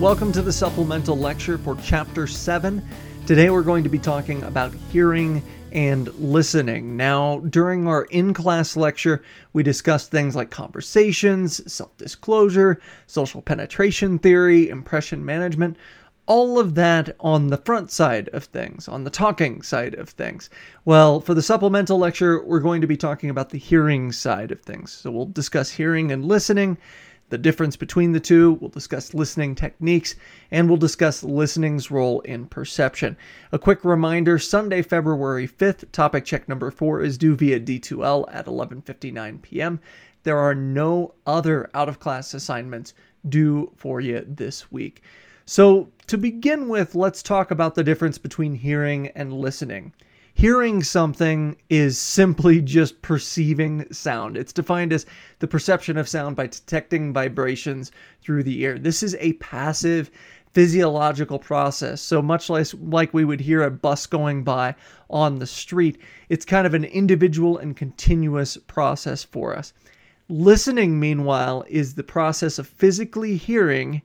Welcome 0.00 0.30
to 0.34 0.42
the 0.42 0.52
supplemental 0.52 1.18
lecture 1.18 1.58
for 1.58 1.76
Chapter 1.82 2.28
7. 2.28 2.80
Today 3.26 3.50
we're 3.50 3.64
going 3.64 3.82
to 3.82 3.90
be 3.90 3.98
talking 3.98 4.40
about 4.44 4.72
hearing 4.92 5.42
and 5.72 6.14
listening. 6.14 6.96
Now, 6.96 7.40
during 7.40 7.88
our 7.88 8.04
in 8.04 8.32
class 8.32 8.76
lecture, 8.76 9.24
we 9.54 9.64
discussed 9.64 10.12
things 10.12 10.36
like 10.36 10.50
conversations, 10.50 11.72
self 11.72 11.96
disclosure, 11.96 12.80
social 13.08 13.42
penetration 13.42 14.20
theory, 14.20 14.68
impression 14.68 15.24
management, 15.24 15.76
all 16.26 16.60
of 16.60 16.76
that 16.76 17.16
on 17.18 17.48
the 17.48 17.56
front 17.56 17.90
side 17.90 18.28
of 18.28 18.44
things, 18.44 18.86
on 18.86 19.02
the 19.02 19.10
talking 19.10 19.62
side 19.62 19.94
of 19.94 20.10
things. 20.10 20.48
Well, 20.84 21.20
for 21.20 21.34
the 21.34 21.42
supplemental 21.42 21.98
lecture, 21.98 22.40
we're 22.44 22.60
going 22.60 22.82
to 22.82 22.86
be 22.86 22.96
talking 22.96 23.30
about 23.30 23.50
the 23.50 23.58
hearing 23.58 24.12
side 24.12 24.52
of 24.52 24.60
things. 24.60 24.92
So 24.92 25.10
we'll 25.10 25.26
discuss 25.26 25.70
hearing 25.70 26.12
and 26.12 26.24
listening 26.24 26.78
the 27.30 27.38
difference 27.38 27.76
between 27.76 28.12
the 28.12 28.20
two. 28.20 28.52
We'll 28.60 28.70
discuss 28.70 29.14
listening 29.14 29.54
techniques 29.54 30.14
and 30.50 30.68
we'll 30.68 30.78
discuss 30.78 31.22
listening's 31.22 31.90
role 31.90 32.20
in 32.20 32.46
perception. 32.46 33.16
A 33.52 33.58
quick 33.58 33.84
reminder 33.84 34.38
Sunday, 34.38 34.82
February 34.82 35.46
5th, 35.46 35.90
topic 35.92 36.24
check 36.24 36.48
number 36.48 36.70
four 36.70 37.02
is 37.02 37.18
due 37.18 37.36
via 37.36 37.60
D2L 37.60 38.26
at 38.32 38.46
11:59 38.46 39.42
p.m. 39.42 39.80
There 40.22 40.38
are 40.38 40.54
no 40.54 41.14
other 41.26 41.70
out 41.74 41.88
of 41.88 42.00
class 42.00 42.34
assignments 42.34 42.94
due 43.28 43.72
for 43.76 44.00
you 44.00 44.24
this 44.26 44.70
week. 44.70 45.02
So, 45.46 45.88
to 46.08 46.18
begin 46.18 46.68
with, 46.68 46.94
let's 46.94 47.22
talk 47.22 47.50
about 47.50 47.74
the 47.74 47.84
difference 47.84 48.18
between 48.18 48.54
hearing 48.54 49.08
and 49.08 49.32
listening. 49.32 49.94
Hearing 50.38 50.84
something 50.84 51.56
is 51.68 51.98
simply 51.98 52.60
just 52.60 53.02
perceiving 53.02 53.92
sound. 53.92 54.36
It's 54.36 54.52
defined 54.52 54.92
as 54.92 55.04
the 55.40 55.48
perception 55.48 55.96
of 55.96 56.08
sound 56.08 56.36
by 56.36 56.46
detecting 56.46 57.12
vibrations 57.12 57.90
through 58.22 58.44
the 58.44 58.62
ear. 58.62 58.78
This 58.78 59.02
is 59.02 59.16
a 59.18 59.32
passive 59.32 60.12
physiological 60.52 61.40
process. 61.40 62.00
So 62.00 62.22
much 62.22 62.48
less 62.48 62.72
like 62.74 63.12
we 63.12 63.24
would 63.24 63.40
hear 63.40 63.64
a 63.64 63.70
bus 63.72 64.06
going 64.06 64.44
by 64.44 64.76
on 65.10 65.40
the 65.40 65.46
street, 65.46 65.98
it's 66.28 66.44
kind 66.44 66.68
of 66.68 66.74
an 66.74 66.84
individual 66.84 67.58
and 67.58 67.76
continuous 67.76 68.56
process 68.68 69.24
for 69.24 69.56
us. 69.56 69.72
Listening, 70.28 71.00
meanwhile, 71.00 71.64
is 71.66 71.96
the 71.96 72.04
process 72.04 72.60
of 72.60 72.68
physically 72.68 73.36
hearing, 73.36 74.02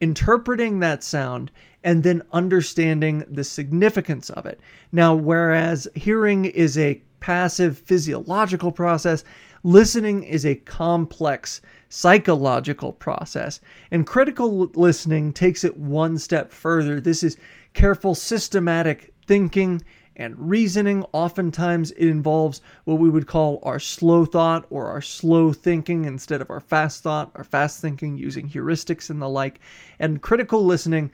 interpreting 0.00 0.80
that 0.80 1.02
sound, 1.02 1.50
and 1.84 2.02
then 2.02 2.22
understanding 2.32 3.24
the 3.28 3.44
significance 3.44 4.28
of 4.30 4.44
it. 4.44 4.60
Now, 4.92 5.14
whereas 5.14 5.86
hearing 5.94 6.46
is 6.46 6.76
a 6.76 7.00
passive 7.20 7.78
physiological 7.78 8.72
process, 8.72 9.24
listening 9.62 10.22
is 10.22 10.44
a 10.44 10.56
complex 10.56 11.60
psychological 11.88 12.92
process. 12.92 13.60
And 13.90 14.06
critical 14.06 14.66
listening 14.74 15.32
takes 15.32 15.64
it 15.64 15.76
one 15.76 16.18
step 16.18 16.52
further. 16.52 17.00
This 17.00 17.22
is 17.22 17.36
careful, 17.72 18.14
systematic 18.14 19.14
thinking 19.26 19.82
and 20.16 20.34
reasoning. 20.38 21.04
Oftentimes, 21.12 21.92
it 21.92 22.08
involves 22.08 22.60
what 22.84 22.98
we 22.98 23.08
would 23.08 23.26
call 23.26 23.60
our 23.62 23.78
slow 23.78 24.24
thought 24.24 24.66
or 24.70 24.86
our 24.86 25.02
slow 25.02 25.52
thinking 25.52 26.04
instead 26.04 26.40
of 26.40 26.50
our 26.50 26.60
fast 26.60 27.02
thought, 27.02 27.30
our 27.34 27.44
fast 27.44 27.80
thinking 27.80 28.16
using 28.18 28.48
heuristics 28.48 29.10
and 29.10 29.22
the 29.22 29.28
like. 29.28 29.60
And 29.98 30.22
critical 30.22 30.64
listening 30.64 31.10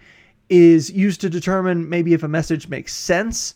is 0.49 0.91
used 0.91 1.21
to 1.21 1.31
determine 1.31 1.89
maybe 1.89 2.15
if 2.15 2.23
a 2.23 2.29
message 2.29 2.69
makes 2.69 2.95
sense 2.95 3.55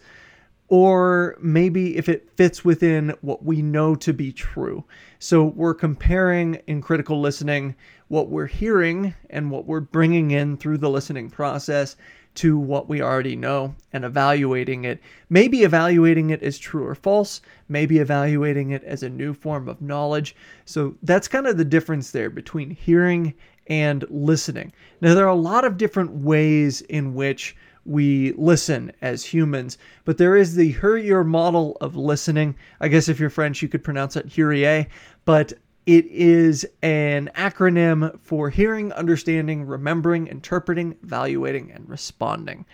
or 0.68 1.36
maybe 1.40 1.96
if 1.96 2.08
it 2.08 2.28
fits 2.36 2.64
within 2.64 3.14
what 3.20 3.44
we 3.44 3.62
know 3.62 3.94
to 3.94 4.12
be 4.12 4.32
true. 4.32 4.84
So 5.18 5.44
we're 5.44 5.74
comparing 5.74 6.56
in 6.66 6.80
critical 6.80 7.20
listening 7.20 7.76
what 8.08 8.30
we're 8.30 8.46
hearing 8.46 9.14
and 9.30 9.50
what 9.50 9.66
we're 9.66 9.80
bringing 9.80 10.32
in 10.32 10.56
through 10.56 10.78
the 10.78 10.90
listening 10.90 11.30
process 11.30 11.96
to 12.36 12.58
what 12.58 12.88
we 12.88 13.02
already 13.02 13.36
know 13.36 13.74
and 13.92 14.04
evaluating 14.04 14.84
it. 14.84 15.00
Maybe 15.28 15.62
evaluating 15.62 16.30
it 16.30 16.42
as 16.42 16.58
true 16.58 16.86
or 16.86 16.94
false, 16.94 17.40
maybe 17.68 17.98
evaluating 17.98 18.70
it 18.70 18.84
as 18.84 19.02
a 19.02 19.08
new 19.08 19.34
form 19.34 19.68
of 19.68 19.82
knowledge. 19.82 20.36
So 20.64 20.94
that's 21.02 21.28
kind 21.28 21.46
of 21.46 21.56
the 21.56 21.64
difference 21.64 22.10
there 22.10 22.30
between 22.30 22.70
hearing 22.70 23.34
and 23.68 24.04
listening. 24.10 24.72
Now, 25.00 25.14
there 25.14 25.24
are 25.24 25.28
a 25.28 25.34
lot 25.34 25.64
of 25.64 25.76
different 25.76 26.10
ways 26.12 26.82
in 26.82 27.14
which 27.14 27.56
we 27.84 28.32
listen 28.32 28.92
as 29.00 29.24
humans, 29.24 29.78
but 30.04 30.18
there 30.18 30.36
is 30.36 30.54
the 30.54 30.72
HURIER 30.72 31.24
model 31.24 31.76
of 31.80 31.96
listening. 31.96 32.56
I 32.80 32.88
guess 32.88 33.08
if 33.08 33.20
you're 33.20 33.30
French, 33.30 33.62
you 33.62 33.68
could 33.68 33.84
pronounce 33.84 34.16
it 34.16 34.26
HURIER, 34.26 34.86
but 35.24 35.52
it 35.86 36.06
is 36.06 36.66
an 36.82 37.30
acronym 37.36 38.18
for 38.20 38.50
hearing, 38.50 38.92
understanding, 38.92 39.64
remembering, 39.64 40.26
interpreting, 40.26 40.96
evaluating, 41.02 41.70
and 41.70 41.88
responding. 41.88 42.66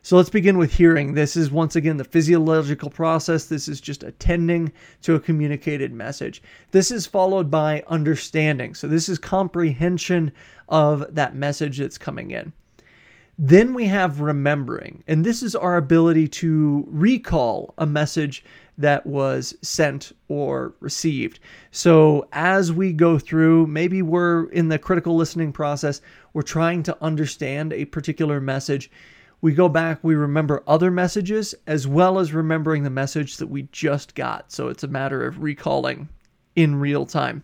So 0.00 0.16
let's 0.16 0.30
begin 0.30 0.58
with 0.58 0.72
hearing. 0.72 1.14
This 1.14 1.34
is 1.34 1.50
once 1.50 1.76
again 1.76 1.96
the 1.96 2.04
physiological 2.04 2.90
process. 2.90 3.46
This 3.46 3.68
is 3.68 3.80
just 3.80 4.02
attending 4.02 4.70
to 5.00 5.14
a 5.14 5.20
communicated 5.20 5.92
message. 5.92 6.42
This 6.72 6.90
is 6.90 7.06
followed 7.06 7.50
by 7.50 7.82
understanding. 7.88 8.74
So 8.74 8.86
this 8.86 9.08
is 9.08 9.18
comprehension 9.18 10.32
of 10.68 11.14
that 11.14 11.34
message 11.34 11.78
that's 11.78 11.96
coming 11.96 12.32
in. 12.32 12.52
Then 13.38 13.74
we 13.74 13.86
have 13.86 14.20
remembering, 14.20 15.02
and 15.08 15.24
this 15.24 15.42
is 15.42 15.56
our 15.56 15.76
ability 15.76 16.28
to 16.28 16.84
recall 16.86 17.74
a 17.78 17.86
message 17.86 18.44
that 18.78 19.06
was 19.06 19.56
sent 19.62 20.12
or 20.28 20.74
received. 20.80 21.40
So, 21.70 22.28
as 22.32 22.72
we 22.72 22.92
go 22.92 23.18
through, 23.18 23.66
maybe 23.66 24.02
we're 24.02 24.50
in 24.50 24.68
the 24.68 24.78
critical 24.78 25.16
listening 25.16 25.52
process, 25.52 26.00
we're 26.32 26.42
trying 26.42 26.82
to 26.84 26.96
understand 27.02 27.72
a 27.72 27.84
particular 27.84 28.40
message, 28.40 28.90
we 29.40 29.52
go 29.52 29.68
back, 29.68 29.98
we 30.02 30.14
remember 30.14 30.62
other 30.66 30.90
messages 30.90 31.54
as 31.66 31.86
well 31.86 32.18
as 32.18 32.32
remembering 32.32 32.82
the 32.82 32.90
message 32.90 33.36
that 33.36 33.48
we 33.48 33.68
just 33.72 34.14
got. 34.14 34.50
So 34.50 34.68
it's 34.68 34.84
a 34.84 34.88
matter 34.88 35.26
of 35.26 35.42
recalling 35.42 36.08
in 36.56 36.76
real 36.76 37.04
time. 37.04 37.42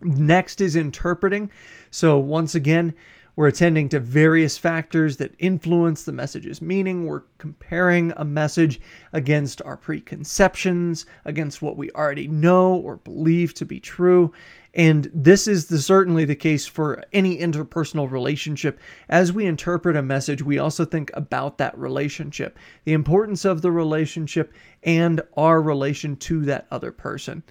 Next 0.00 0.60
is 0.60 0.76
interpreting. 0.76 1.50
So 1.90 2.18
once 2.18 2.54
again, 2.54 2.94
we're 3.38 3.46
attending 3.46 3.88
to 3.88 4.00
various 4.00 4.58
factors 4.58 5.18
that 5.18 5.32
influence 5.38 6.02
the 6.02 6.10
message's 6.10 6.60
meaning. 6.60 7.06
We're 7.06 7.22
comparing 7.38 8.12
a 8.16 8.24
message 8.24 8.80
against 9.12 9.62
our 9.62 9.76
preconceptions, 9.76 11.06
against 11.24 11.62
what 11.62 11.76
we 11.76 11.88
already 11.92 12.26
know 12.26 12.74
or 12.74 12.96
believe 12.96 13.54
to 13.54 13.64
be 13.64 13.78
true. 13.78 14.32
And 14.74 15.08
this 15.14 15.46
is 15.46 15.66
the, 15.66 15.78
certainly 15.78 16.24
the 16.24 16.34
case 16.34 16.66
for 16.66 17.04
any 17.12 17.38
interpersonal 17.38 18.10
relationship. 18.10 18.80
As 19.08 19.32
we 19.32 19.46
interpret 19.46 19.94
a 19.94 20.02
message, 20.02 20.42
we 20.42 20.58
also 20.58 20.84
think 20.84 21.12
about 21.14 21.58
that 21.58 21.78
relationship, 21.78 22.58
the 22.86 22.92
importance 22.92 23.44
of 23.44 23.62
the 23.62 23.70
relationship, 23.70 24.52
and 24.82 25.20
our 25.36 25.62
relation 25.62 26.16
to 26.16 26.44
that 26.46 26.66
other 26.72 26.90
person. 26.90 27.44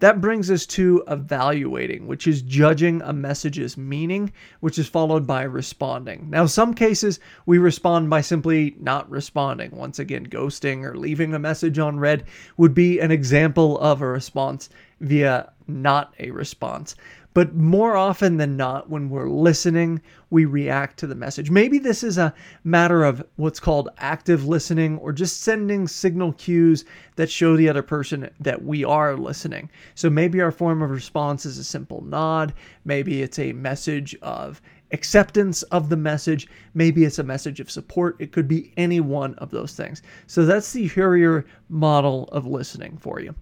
That 0.00 0.20
brings 0.20 0.50
us 0.50 0.66
to 0.66 1.04
evaluating, 1.08 2.06
which 2.06 2.26
is 2.26 2.42
judging 2.42 3.00
a 3.02 3.12
message's 3.12 3.76
meaning, 3.76 4.32
which 4.60 4.78
is 4.78 4.88
followed 4.88 5.26
by 5.26 5.44
responding. 5.44 6.28
Now, 6.30 6.46
some 6.46 6.74
cases 6.74 7.20
we 7.46 7.58
respond 7.58 8.10
by 8.10 8.20
simply 8.20 8.76
not 8.80 9.08
responding. 9.08 9.70
Once 9.70 9.98
again, 9.98 10.26
ghosting 10.26 10.82
or 10.82 10.96
leaving 10.96 11.32
a 11.32 11.38
message 11.38 11.78
on 11.78 11.98
read 11.98 12.24
would 12.56 12.74
be 12.74 12.98
an 12.98 13.12
example 13.12 13.78
of 13.78 14.02
a 14.02 14.06
response 14.06 14.68
via 15.00 15.52
not 15.66 16.14
a 16.18 16.30
response. 16.30 16.96
But 17.34 17.56
more 17.56 17.96
often 17.96 18.36
than 18.36 18.56
not, 18.56 18.88
when 18.88 19.10
we're 19.10 19.28
listening, 19.28 20.00
we 20.30 20.44
react 20.44 20.98
to 21.00 21.08
the 21.08 21.16
message. 21.16 21.50
Maybe 21.50 21.78
this 21.78 22.04
is 22.04 22.16
a 22.16 22.32
matter 22.62 23.02
of 23.02 23.26
what's 23.34 23.58
called 23.58 23.88
active 23.98 24.46
listening 24.46 24.98
or 24.98 25.12
just 25.12 25.40
sending 25.40 25.88
signal 25.88 26.32
cues 26.34 26.84
that 27.16 27.28
show 27.28 27.56
the 27.56 27.68
other 27.68 27.82
person 27.82 28.30
that 28.38 28.64
we 28.64 28.84
are 28.84 29.16
listening. 29.16 29.68
So 29.96 30.08
maybe 30.08 30.40
our 30.40 30.52
form 30.52 30.80
of 30.80 30.90
response 30.90 31.44
is 31.44 31.58
a 31.58 31.64
simple 31.64 32.02
nod. 32.02 32.54
Maybe 32.84 33.20
it's 33.20 33.40
a 33.40 33.52
message 33.52 34.14
of 34.22 34.62
acceptance 34.92 35.64
of 35.64 35.88
the 35.88 35.96
message. 35.96 36.46
Maybe 36.74 37.04
it's 37.04 37.18
a 37.18 37.24
message 37.24 37.58
of 37.58 37.68
support. 37.68 38.14
It 38.20 38.30
could 38.30 38.46
be 38.46 38.72
any 38.76 39.00
one 39.00 39.34
of 39.36 39.50
those 39.50 39.74
things. 39.74 40.02
So 40.28 40.44
that's 40.44 40.72
the 40.72 40.86
HURIER 40.86 41.46
model 41.68 42.28
of 42.30 42.46
listening 42.46 42.96
for 42.96 43.18
you. 43.20 43.34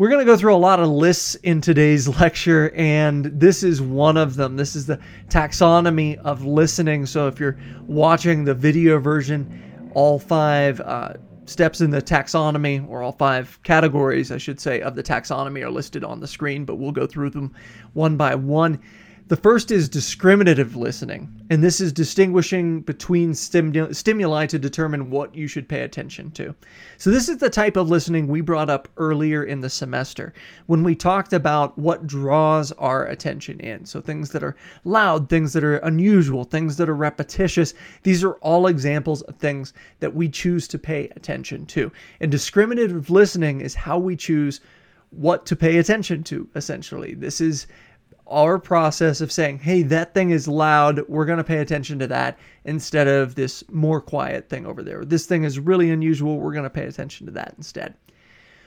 We're 0.00 0.08
going 0.08 0.20
to 0.20 0.32
go 0.32 0.34
through 0.34 0.54
a 0.54 0.56
lot 0.56 0.80
of 0.80 0.88
lists 0.88 1.34
in 1.34 1.60
today's 1.60 2.08
lecture, 2.20 2.72
and 2.74 3.26
this 3.26 3.62
is 3.62 3.82
one 3.82 4.16
of 4.16 4.34
them. 4.34 4.56
This 4.56 4.74
is 4.74 4.86
the 4.86 4.98
taxonomy 5.28 6.16
of 6.20 6.42
listening. 6.42 7.04
So 7.04 7.26
if 7.26 7.38
you're 7.38 7.58
watching 7.86 8.44
the 8.44 8.54
video 8.54 8.98
version, 8.98 9.90
all 9.92 10.18
five 10.18 10.80
uh, 10.80 11.16
steps 11.44 11.82
in 11.82 11.90
the 11.90 12.00
taxonomy, 12.00 12.88
or 12.88 13.02
all 13.02 13.12
five 13.12 13.62
categories, 13.62 14.32
I 14.32 14.38
should 14.38 14.58
say, 14.58 14.80
of 14.80 14.94
the 14.94 15.02
taxonomy 15.02 15.62
are 15.62 15.70
listed 15.70 16.02
on 16.02 16.18
the 16.18 16.26
screen, 16.26 16.64
but 16.64 16.76
we'll 16.76 16.92
go 16.92 17.06
through 17.06 17.28
them 17.28 17.54
one 17.92 18.16
by 18.16 18.34
one. 18.34 18.80
The 19.30 19.36
first 19.36 19.70
is 19.70 19.88
discriminative 19.88 20.74
listening, 20.74 21.30
and 21.50 21.62
this 21.62 21.80
is 21.80 21.92
distinguishing 21.92 22.80
between 22.80 23.30
stimu- 23.30 23.94
stimuli 23.94 24.46
to 24.46 24.58
determine 24.58 25.08
what 25.08 25.36
you 25.36 25.46
should 25.46 25.68
pay 25.68 25.82
attention 25.82 26.32
to. 26.32 26.52
So, 26.96 27.10
this 27.12 27.28
is 27.28 27.36
the 27.36 27.48
type 27.48 27.76
of 27.76 27.88
listening 27.88 28.26
we 28.26 28.40
brought 28.40 28.68
up 28.68 28.88
earlier 28.96 29.44
in 29.44 29.60
the 29.60 29.70
semester 29.70 30.32
when 30.66 30.82
we 30.82 30.96
talked 30.96 31.32
about 31.32 31.78
what 31.78 32.08
draws 32.08 32.72
our 32.72 33.06
attention 33.06 33.60
in. 33.60 33.86
So, 33.86 34.00
things 34.00 34.30
that 34.30 34.42
are 34.42 34.56
loud, 34.82 35.28
things 35.28 35.52
that 35.52 35.62
are 35.62 35.76
unusual, 35.76 36.42
things 36.42 36.76
that 36.78 36.88
are 36.88 36.96
repetitious. 36.96 37.72
These 38.02 38.24
are 38.24 38.32
all 38.38 38.66
examples 38.66 39.22
of 39.22 39.36
things 39.36 39.72
that 40.00 40.12
we 40.12 40.28
choose 40.28 40.66
to 40.66 40.76
pay 40.76 41.08
attention 41.14 41.66
to. 41.66 41.92
And 42.18 42.32
discriminative 42.32 43.10
listening 43.10 43.60
is 43.60 43.76
how 43.76 43.96
we 43.96 44.16
choose 44.16 44.60
what 45.10 45.46
to 45.46 45.56
pay 45.56 45.78
attention 45.78 46.24
to, 46.24 46.48
essentially. 46.56 47.14
This 47.14 47.40
is 47.40 47.68
our 48.30 48.58
process 48.58 49.20
of 49.20 49.32
saying, 49.32 49.58
hey, 49.58 49.82
that 49.82 50.14
thing 50.14 50.30
is 50.30 50.48
loud, 50.48 51.00
we're 51.08 51.24
going 51.24 51.38
to 51.38 51.44
pay 51.44 51.58
attention 51.58 51.98
to 51.98 52.06
that 52.06 52.38
instead 52.64 53.08
of 53.08 53.34
this 53.34 53.64
more 53.70 54.00
quiet 54.00 54.48
thing 54.48 54.66
over 54.66 54.82
there. 54.82 55.04
This 55.04 55.26
thing 55.26 55.44
is 55.44 55.58
really 55.58 55.90
unusual, 55.90 56.38
we're 56.38 56.52
going 56.52 56.64
to 56.64 56.70
pay 56.70 56.84
attention 56.84 57.26
to 57.26 57.32
that 57.32 57.54
instead. 57.56 57.94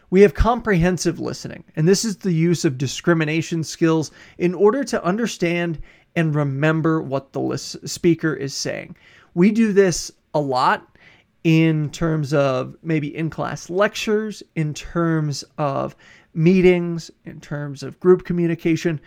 We 0.10 0.22
have 0.22 0.34
comprehensive 0.34 1.20
listening, 1.20 1.64
and 1.76 1.88
this 1.88 2.06
is 2.06 2.18
the 2.18 2.32
use 2.32 2.66
of 2.66 2.78
discrimination 2.78 3.64
skills 3.64 4.12
in 4.38 4.54
order 4.54 4.84
to 4.84 5.04
understand 5.04 5.82
and 6.16 6.36
remember 6.36 7.02
what 7.02 7.34
the 7.34 7.58
speaker 7.58 8.36
is 8.36 8.54
saying. 8.54 8.96
We 9.34 9.52
do 9.52 9.74
this 9.74 10.12
a 10.36 10.40
lot 10.40 10.88
in 11.44 11.90
terms 11.90 12.34
of 12.34 12.76
maybe 12.84 13.16
in 13.16 13.30
class 13.30 13.70
lectures, 13.70 14.44
in 14.56 14.74
terms 14.74 15.44
of 15.58 15.96
meetings, 16.34 17.12
in 17.26 17.40
terms 17.40 17.84
of 17.84 18.00
group 18.00 18.24
communication 18.24 19.02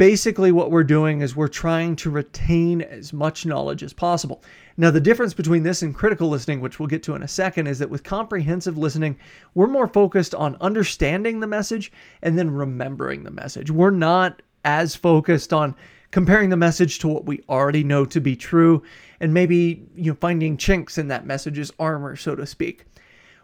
basically 0.00 0.50
what 0.50 0.70
we're 0.70 0.82
doing 0.82 1.20
is 1.20 1.36
we're 1.36 1.46
trying 1.46 1.94
to 1.94 2.08
retain 2.08 2.80
as 2.80 3.12
much 3.12 3.44
knowledge 3.44 3.82
as 3.82 3.92
possible. 3.92 4.42
Now, 4.78 4.90
the 4.90 4.98
difference 4.98 5.34
between 5.34 5.62
this 5.62 5.82
and 5.82 5.94
critical 5.94 6.30
listening, 6.30 6.62
which 6.62 6.80
we'll 6.80 6.86
get 6.86 7.02
to 7.02 7.14
in 7.14 7.22
a 7.22 7.28
second, 7.28 7.66
is 7.66 7.80
that 7.80 7.90
with 7.90 8.02
comprehensive 8.02 8.78
listening, 8.78 9.18
we're 9.54 9.66
more 9.66 9.86
focused 9.86 10.34
on 10.34 10.56
understanding 10.62 11.40
the 11.40 11.46
message 11.46 11.92
and 12.22 12.38
then 12.38 12.50
remembering 12.50 13.24
the 13.24 13.30
message. 13.30 13.70
We're 13.70 13.90
not 13.90 14.40
as 14.64 14.96
focused 14.96 15.52
on 15.52 15.76
comparing 16.12 16.48
the 16.48 16.56
message 16.56 16.98
to 17.00 17.08
what 17.08 17.26
we 17.26 17.42
already 17.46 17.84
know 17.84 18.06
to 18.06 18.22
be 18.22 18.34
true 18.34 18.82
and 19.20 19.34
maybe 19.34 19.86
you 19.94 20.10
know 20.10 20.16
finding 20.18 20.56
chinks 20.56 20.96
in 20.98 21.08
that 21.08 21.26
message's 21.26 21.70
armor 21.78 22.16
so 22.16 22.34
to 22.34 22.44
speak 22.46 22.84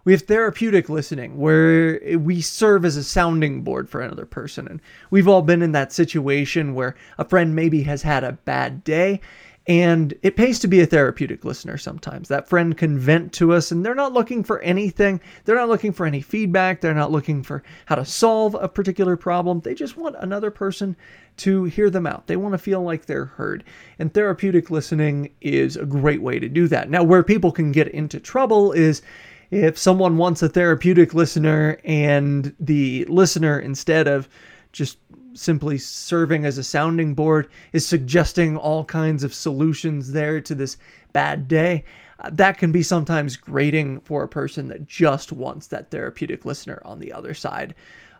we 0.06 0.12
have 0.12 0.23
therapeutic 0.23 0.88
listening 0.88 1.37
where 1.37 2.00
we 2.17 2.41
serve 2.41 2.85
as 2.85 2.97
a 2.97 3.03
sounding 3.03 3.62
board 3.62 3.91
for 3.91 4.00
another 4.00 4.25
person. 4.25 4.69
And 4.69 4.81
we've 5.11 5.26
all 5.26 5.43
been 5.43 5.62
in 5.62 5.73
that 5.73 5.93
situation 5.93 6.75
where 6.75 6.94
a 7.19 7.25
friend 7.25 7.56
maybe 7.56 7.82
has 7.82 8.03
had 8.03 8.23
a 8.23 8.32
bad 8.32 8.85
day 8.85 9.20
and 9.67 10.14
it 10.23 10.37
pays 10.37 10.61
to 10.61 10.69
be 10.69 10.81
a 10.81 10.87
therapeutic 10.87 11.44
listener 11.44 11.76
sometimes. 11.76 12.29
That 12.29 12.49
friend 12.49 12.79
can 12.79 13.00
vent 13.00 13.32
to 13.32 13.53
us 13.53 13.73
and 13.73 13.85
they're 13.85 13.97
not 13.97 14.12
looking 14.12 14.44
for 14.44 14.61
anything. 14.61 15.20
They're 15.44 15.56
not 15.56 15.69
looking 15.69 15.93
for 15.93 16.06
any 16.06 16.20
feedback. 16.20 16.81
They're 16.81 16.94
not 16.94 17.11
looking 17.11 17.43
for 17.43 17.64
how 17.87 17.97
to 17.97 18.05
solve 18.05 18.55
a 18.55 18.69
particular 18.69 19.17
problem. 19.17 19.59
They 19.59 19.75
just 19.75 19.97
want 19.97 20.14
another 20.20 20.52
person 20.52 20.94
to 21.38 21.64
hear 21.64 21.91
them 21.91 22.06
out. 22.06 22.29
They 22.29 22.37
want 22.37 22.52
to 22.52 22.59
feel 22.59 22.81
like 22.81 23.06
they're 23.06 23.25
heard. 23.25 23.64
And 23.99 24.14
therapeutic 24.14 24.70
listening 24.70 25.31
is 25.41 25.76
a 25.76 25.85
great 25.85 26.23
way 26.23 26.38
to 26.38 26.49
do 26.49 26.69
that. 26.69 26.88
Now, 26.88 27.02
where 27.02 27.25
people 27.25 27.50
can 27.50 27.73
get 27.73 27.88
into 27.88 28.20
trouble 28.20 28.70
is 28.70 29.02
if 29.50 29.78
someone 29.78 30.16
wants 30.16 30.43
a 30.43 30.48
therapeutic 30.48 31.14
listener 31.14 31.78
and 31.84 32.54
the 32.58 33.04
listener, 33.06 33.58
instead 33.58 34.08
of 34.08 34.28
just 34.72 34.98
simply 35.34 35.78
serving 35.78 36.44
as 36.44 36.58
a 36.58 36.64
sounding 36.64 37.14
board, 37.14 37.48
is 37.72 37.87
suggesting 37.87 38.56
all 38.56 38.84
kinds 38.84 39.22
of 39.22 39.34
solutions 39.34 40.12
there 40.12 40.40
to 40.40 40.54
this 40.54 40.76
bad 41.12 41.46
day, 41.48 41.84
uh, 42.20 42.31
that 42.32 42.58
can 42.58 42.72
be 42.72 42.82
sometimes 42.82 43.37
grating 43.37 44.00
for 44.00 44.22
a 44.22 44.28
person 44.28 44.69
that 44.69 44.87
just 44.87 45.32
wants 45.32 45.66
that 45.66 45.90
therapeutic 45.90 46.44
listener 46.44 46.81
on 46.84 46.99
the 46.99 47.12
other 47.12 47.34
side 47.34 47.75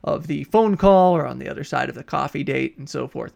of 0.05 0.27
the 0.27 0.45
phone 0.45 0.77
call 0.77 1.17
or 1.17 1.27
on 1.27 1.39
the 1.39 1.49
other 1.49 1.65
side 1.65 1.89
of 1.89 1.95
the 1.95 2.05
coffee 2.05 2.45
date 2.45 2.77
and 2.79 2.89
so 2.89 3.09
forth. 3.09 3.33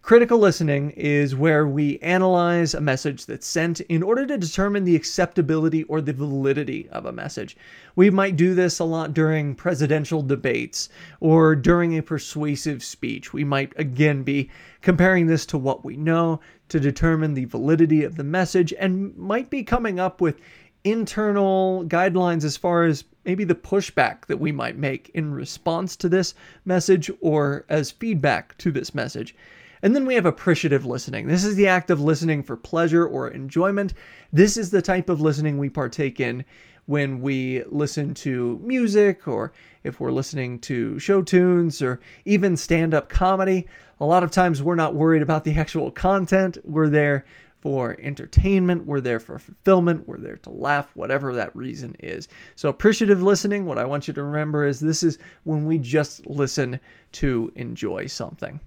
Critical 0.00 0.38
listening 0.38 0.90
is 0.92 1.34
where 1.34 1.66
we 1.66 1.98
analyze 1.98 2.72
a 2.72 2.80
message 2.80 3.26
that's 3.26 3.46
sent 3.46 3.80
in 3.80 4.02
order 4.02 4.24
to 4.26 4.38
determine 4.38 4.84
the 4.84 4.96
acceptability 4.96 5.82
or 5.82 6.00
the 6.00 6.14
validity 6.14 6.88
of 6.90 7.04
a 7.04 7.12
message. 7.12 7.58
We 7.94 8.08
might 8.08 8.36
do 8.36 8.54
this 8.54 8.78
a 8.78 8.84
lot 8.84 9.12
during 9.12 9.54
presidential 9.54 10.22
debates 10.22 10.88
or 11.20 11.54
during 11.54 11.98
a 11.98 12.02
persuasive 12.02 12.82
speech. 12.82 13.34
We 13.34 13.44
might 13.44 13.74
again 13.76 14.22
be 14.22 14.50
comparing 14.80 15.26
this 15.26 15.44
to 15.46 15.58
what 15.58 15.84
we 15.84 15.98
know 15.98 16.40
to 16.70 16.80
determine 16.80 17.34
the 17.34 17.44
validity 17.44 18.02
of 18.02 18.16
the 18.16 18.24
message 18.24 18.72
and 18.78 19.14
might 19.14 19.50
be 19.50 19.62
coming 19.62 20.00
up 20.00 20.22
with 20.22 20.40
internal 20.84 21.84
guidelines 21.84 22.44
as 22.44 22.56
far 22.56 22.84
as 22.84 23.04
maybe 23.26 23.44
the 23.44 23.54
pushback 23.54 24.24
that 24.26 24.40
we 24.40 24.52
might 24.52 24.78
make 24.78 25.10
in 25.12 25.34
response 25.34 25.96
to 25.96 26.08
this 26.08 26.34
message 26.64 27.10
or 27.20 27.66
as 27.68 27.90
feedback 27.90 28.56
to 28.56 28.70
this 28.70 28.94
message. 28.94 29.34
And 29.82 29.94
then 29.94 30.06
we 30.06 30.14
have 30.14 30.26
appreciative 30.26 30.84
listening. 30.84 31.26
This 31.26 31.44
is 31.44 31.56
the 31.56 31.68
act 31.68 31.90
of 31.90 32.00
listening 32.00 32.42
for 32.42 32.56
pleasure 32.56 33.06
or 33.06 33.28
enjoyment. 33.28 33.94
This 34.32 34.56
is 34.56 34.70
the 34.70 34.82
type 34.82 35.08
of 35.08 35.20
listening 35.20 35.58
we 35.58 35.68
partake 35.68 36.20
in 36.20 36.44
when 36.86 37.20
we 37.20 37.62
listen 37.64 38.14
to 38.14 38.58
music 38.62 39.28
or 39.28 39.52
if 39.84 40.00
we're 40.00 40.10
listening 40.10 40.58
to 40.58 40.98
show 40.98 41.22
tunes 41.22 41.82
or 41.82 42.00
even 42.24 42.56
stand 42.56 42.94
up 42.94 43.08
comedy. 43.08 43.66
A 44.00 44.06
lot 44.06 44.22
of 44.22 44.30
times 44.30 44.62
we're 44.62 44.74
not 44.74 44.94
worried 44.94 45.22
about 45.22 45.44
the 45.44 45.54
actual 45.54 45.90
content. 45.90 46.58
We're 46.64 46.88
there 46.88 47.24
for 47.60 47.96
entertainment, 48.00 48.86
we're 48.86 49.00
there 49.00 49.18
for 49.18 49.38
fulfillment, 49.38 50.06
we're 50.06 50.18
there 50.18 50.36
to 50.36 50.50
laugh, 50.50 50.94
whatever 50.94 51.34
that 51.34 51.54
reason 51.56 51.96
is. 51.98 52.28
So, 52.54 52.68
appreciative 52.68 53.20
listening, 53.20 53.66
what 53.66 53.78
I 53.78 53.84
want 53.84 54.06
you 54.06 54.14
to 54.14 54.22
remember 54.22 54.64
is 54.64 54.78
this 54.78 55.02
is 55.02 55.18
when 55.42 55.66
we 55.66 55.78
just 55.78 56.24
listen 56.26 56.78
to 57.12 57.52
enjoy 57.56 58.06
something. 58.06 58.60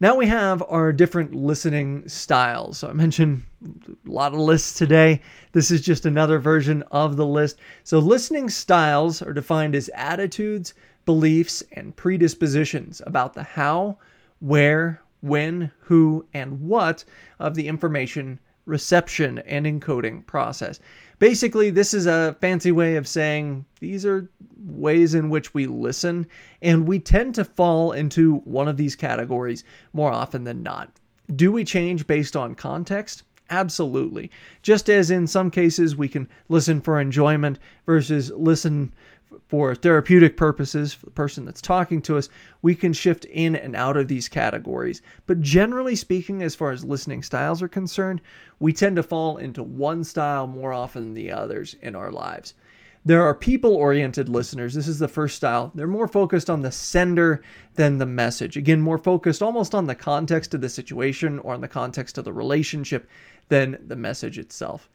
Now 0.00 0.14
we 0.14 0.28
have 0.28 0.62
our 0.68 0.92
different 0.92 1.34
listening 1.34 2.08
styles. 2.08 2.78
So 2.78 2.88
I 2.88 2.92
mentioned 2.92 3.42
a 3.64 4.10
lot 4.10 4.32
of 4.32 4.38
lists 4.38 4.78
today. 4.78 5.20
This 5.50 5.72
is 5.72 5.80
just 5.80 6.06
another 6.06 6.38
version 6.38 6.84
of 6.92 7.16
the 7.16 7.26
list. 7.26 7.58
So 7.82 7.98
listening 7.98 8.48
styles 8.48 9.22
are 9.22 9.32
defined 9.32 9.74
as 9.74 9.90
attitudes, 9.94 10.74
beliefs, 11.04 11.64
and 11.72 11.96
predispositions 11.96 13.02
about 13.06 13.34
the 13.34 13.42
how, 13.42 13.98
where, 14.38 15.02
when, 15.20 15.72
who, 15.80 16.24
and 16.32 16.60
what 16.60 17.04
of 17.40 17.56
the 17.56 17.66
information 17.66 18.38
reception 18.66 19.38
and 19.38 19.66
encoding 19.66 20.24
process. 20.26 20.78
Basically, 21.18 21.70
this 21.70 21.94
is 21.94 22.06
a 22.06 22.36
fancy 22.40 22.70
way 22.70 22.96
of 22.96 23.08
saying 23.08 23.64
these 23.80 24.06
are 24.06 24.30
ways 24.56 25.14
in 25.14 25.30
which 25.30 25.52
we 25.52 25.66
listen, 25.66 26.26
and 26.62 26.86
we 26.86 26.98
tend 26.98 27.34
to 27.34 27.44
fall 27.44 27.92
into 27.92 28.36
one 28.38 28.68
of 28.68 28.76
these 28.76 28.94
categories 28.94 29.64
more 29.92 30.12
often 30.12 30.44
than 30.44 30.62
not. 30.62 30.90
Do 31.34 31.50
we 31.50 31.64
change 31.64 32.06
based 32.06 32.36
on 32.36 32.54
context? 32.54 33.24
Absolutely. 33.50 34.30
Just 34.62 34.88
as 34.90 35.10
in 35.10 35.26
some 35.26 35.50
cases 35.50 35.96
we 35.96 36.08
can 36.08 36.28
listen 36.48 36.80
for 36.80 37.00
enjoyment 37.00 37.58
versus 37.86 38.30
listen 38.30 38.92
for 39.48 39.74
therapeutic 39.74 40.36
purposes 40.36 40.92
for 40.92 41.06
the 41.06 41.12
person 41.12 41.44
that's 41.44 41.60
talking 41.60 42.02
to 42.02 42.16
us, 42.16 42.28
we 42.62 42.74
can 42.74 42.92
shift 42.92 43.24
in 43.26 43.56
and 43.56 43.74
out 43.76 43.96
of 43.96 44.08
these 44.08 44.28
categories. 44.28 45.02
But 45.26 45.40
generally 45.40 45.96
speaking, 45.96 46.42
as 46.42 46.54
far 46.54 46.70
as 46.70 46.84
listening 46.84 47.22
styles 47.22 47.62
are 47.62 47.68
concerned, 47.68 48.20
we 48.58 48.72
tend 48.72 48.96
to 48.96 49.02
fall 49.02 49.36
into 49.36 49.62
one 49.62 50.04
style 50.04 50.46
more 50.46 50.72
often 50.72 51.04
than 51.04 51.14
the 51.14 51.32
others 51.32 51.76
in 51.80 51.94
our 51.94 52.10
lives. 52.10 52.54
There 53.04 53.22
are 53.22 53.34
people 53.34 53.74
oriented 53.74 54.28
listeners. 54.28 54.74
This 54.74 54.88
is 54.88 54.98
the 54.98 55.08
first 55.08 55.36
style. 55.36 55.72
They're 55.74 55.86
more 55.86 56.08
focused 56.08 56.50
on 56.50 56.60
the 56.60 56.72
sender 56.72 57.42
than 57.74 57.98
the 57.98 58.06
message. 58.06 58.56
Again, 58.56 58.80
more 58.80 58.98
focused 58.98 59.42
almost 59.42 59.74
on 59.74 59.86
the 59.86 59.94
context 59.94 60.52
of 60.52 60.60
the 60.60 60.68
situation 60.68 61.38
or 61.38 61.54
on 61.54 61.60
the 61.60 61.68
context 61.68 62.18
of 62.18 62.24
the 62.24 62.32
relationship 62.32 63.08
than 63.48 63.78
the 63.86 63.96
message 63.96 64.38
itself. 64.38 64.90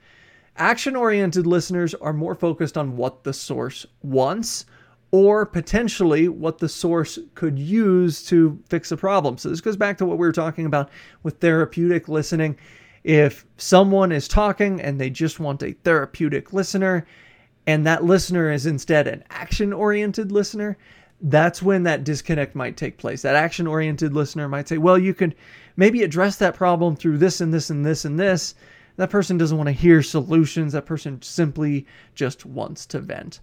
Action 0.58 0.96
oriented 0.96 1.48
listeners 1.48 1.94
are 1.96 2.14
more 2.14 2.36
focused 2.36 2.78
on 2.78 2.96
what 2.96 3.24
the 3.24 3.34
source 3.34 3.86
wants 4.04 4.66
or 5.10 5.46
potentially 5.46 6.28
what 6.28 6.58
the 6.58 6.70
source 6.70 7.20
could 7.36 7.58
use 7.58 8.24
to 8.26 8.60
fix 8.68 8.92
a 8.92 8.98
problem. 8.98 9.38
So, 9.38 9.50
this 9.50 9.62
goes 9.62 9.78
back 9.78 9.98
to 10.00 10.06
what 10.06 10.18
we 10.18 10.28
were 10.28 10.32
talking 10.32 10.66
about 10.66 10.90
with 11.24 11.38
therapeutic 11.38 12.08
listening. 12.08 12.58
If 13.04 13.46
someone 13.58 14.12
is 14.12 14.28
talking 14.28 14.80
and 14.82 15.00
they 15.00 15.10
just 15.10 15.40
want 15.40 15.62
a 15.62 15.74
therapeutic 15.84 16.54
listener, 16.54 17.06
and 17.68 17.86
that 17.86 18.04
listener 18.04 18.52
is 18.52 18.66
instead 18.66 19.08
an 19.08 19.24
action 19.30 19.74
oriented 19.74 20.32
listener, 20.32 20.78
that's 21.22 21.62
when 21.62 21.84
that 21.84 22.04
disconnect 22.04 22.56
might 22.56 22.76
take 22.76 22.98
place. 22.98 23.22
That 23.22 23.36
action 23.36 23.68
oriented 23.68 24.14
listener 24.14 24.48
might 24.48 24.68
say, 24.68 24.78
Well, 24.78 24.98
you 24.98 25.14
could 25.14 25.36
maybe 25.78 26.04
address 26.04 26.38
that 26.38 26.56
problem 26.56 26.96
through 26.96 27.18
this 27.18 27.42
and 27.42 27.54
this 27.54 27.70
and 27.70 27.86
this 27.86 28.06
and 28.06 28.20
this. 28.20 28.56
That 28.96 29.10
person 29.10 29.38
doesn't 29.38 29.58
want 29.58 29.68
to 29.68 29.74
hear 29.74 30.04
solutions. 30.04 30.74
That 30.74 30.86
person 30.86 31.22
simply 31.22 31.86
just 32.16 32.46
wants 32.46 32.86
to 32.88 33.00
vent. 33.00 33.40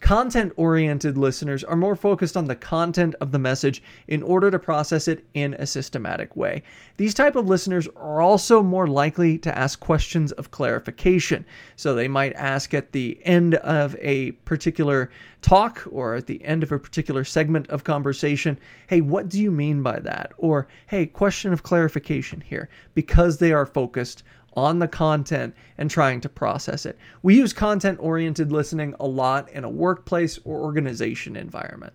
Content 0.00 0.50
oriented 0.56 1.18
listeners 1.18 1.62
are 1.62 1.76
more 1.76 1.94
focused 1.94 2.34
on 2.34 2.46
the 2.46 2.56
content 2.56 3.14
of 3.20 3.32
the 3.32 3.38
message 3.38 3.82
in 4.08 4.22
order 4.22 4.50
to 4.50 4.58
process 4.58 5.06
it 5.08 5.26
in 5.34 5.52
a 5.54 5.66
systematic 5.66 6.34
way. 6.34 6.62
These 6.96 7.12
type 7.12 7.36
of 7.36 7.48
listeners 7.48 7.86
are 7.96 8.22
also 8.22 8.62
more 8.62 8.86
likely 8.86 9.36
to 9.38 9.56
ask 9.56 9.78
questions 9.78 10.32
of 10.32 10.50
clarification. 10.50 11.44
So 11.76 11.94
they 11.94 12.08
might 12.08 12.32
ask 12.32 12.72
at 12.72 12.92
the 12.92 13.20
end 13.24 13.56
of 13.56 13.94
a 14.00 14.32
particular 14.32 15.10
talk 15.42 15.86
or 15.90 16.14
at 16.14 16.26
the 16.26 16.42
end 16.46 16.62
of 16.62 16.72
a 16.72 16.78
particular 16.78 17.22
segment 17.22 17.68
of 17.68 17.84
conversation, 17.84 18.58
"Hey, 18.86 19.02
what 19.02 19.28
do 19.28 19.38
you 19.38 19.50
mean 19.50 19.82
by 19.82 20.00
that?" 20.00 20.32
or 20.38 20.66
"Hey, 20.86 21.04
question 21.04 21.52
of 21.52 21.62
clarification 21.62 22.40
here," 22.40 22.70
because 22.94 23.36
they 23.36 23.52
are 23.52 23.66
focused 23.66 24.22
on 24.54 24.78
the 24.78 24.88
content 24.88 25.54
and 25.78 25.90
trying 25.90 26.20
to 26.20 26.28
process 26.28 26.84
it. 26.86 26.98
We 27.22 27.36
use 27.36 27.52
content 27.52 27.98
oriented 28.00 28.52
listening 28.52 28.94
a 28.98 29.06
lot 29.06 29.50
in 29.50 29.64
a 29.64 29.70
workplace 29.70 30.38
or 30.44 30.60
organization 30.60 31.36
environment. 31.36 31.92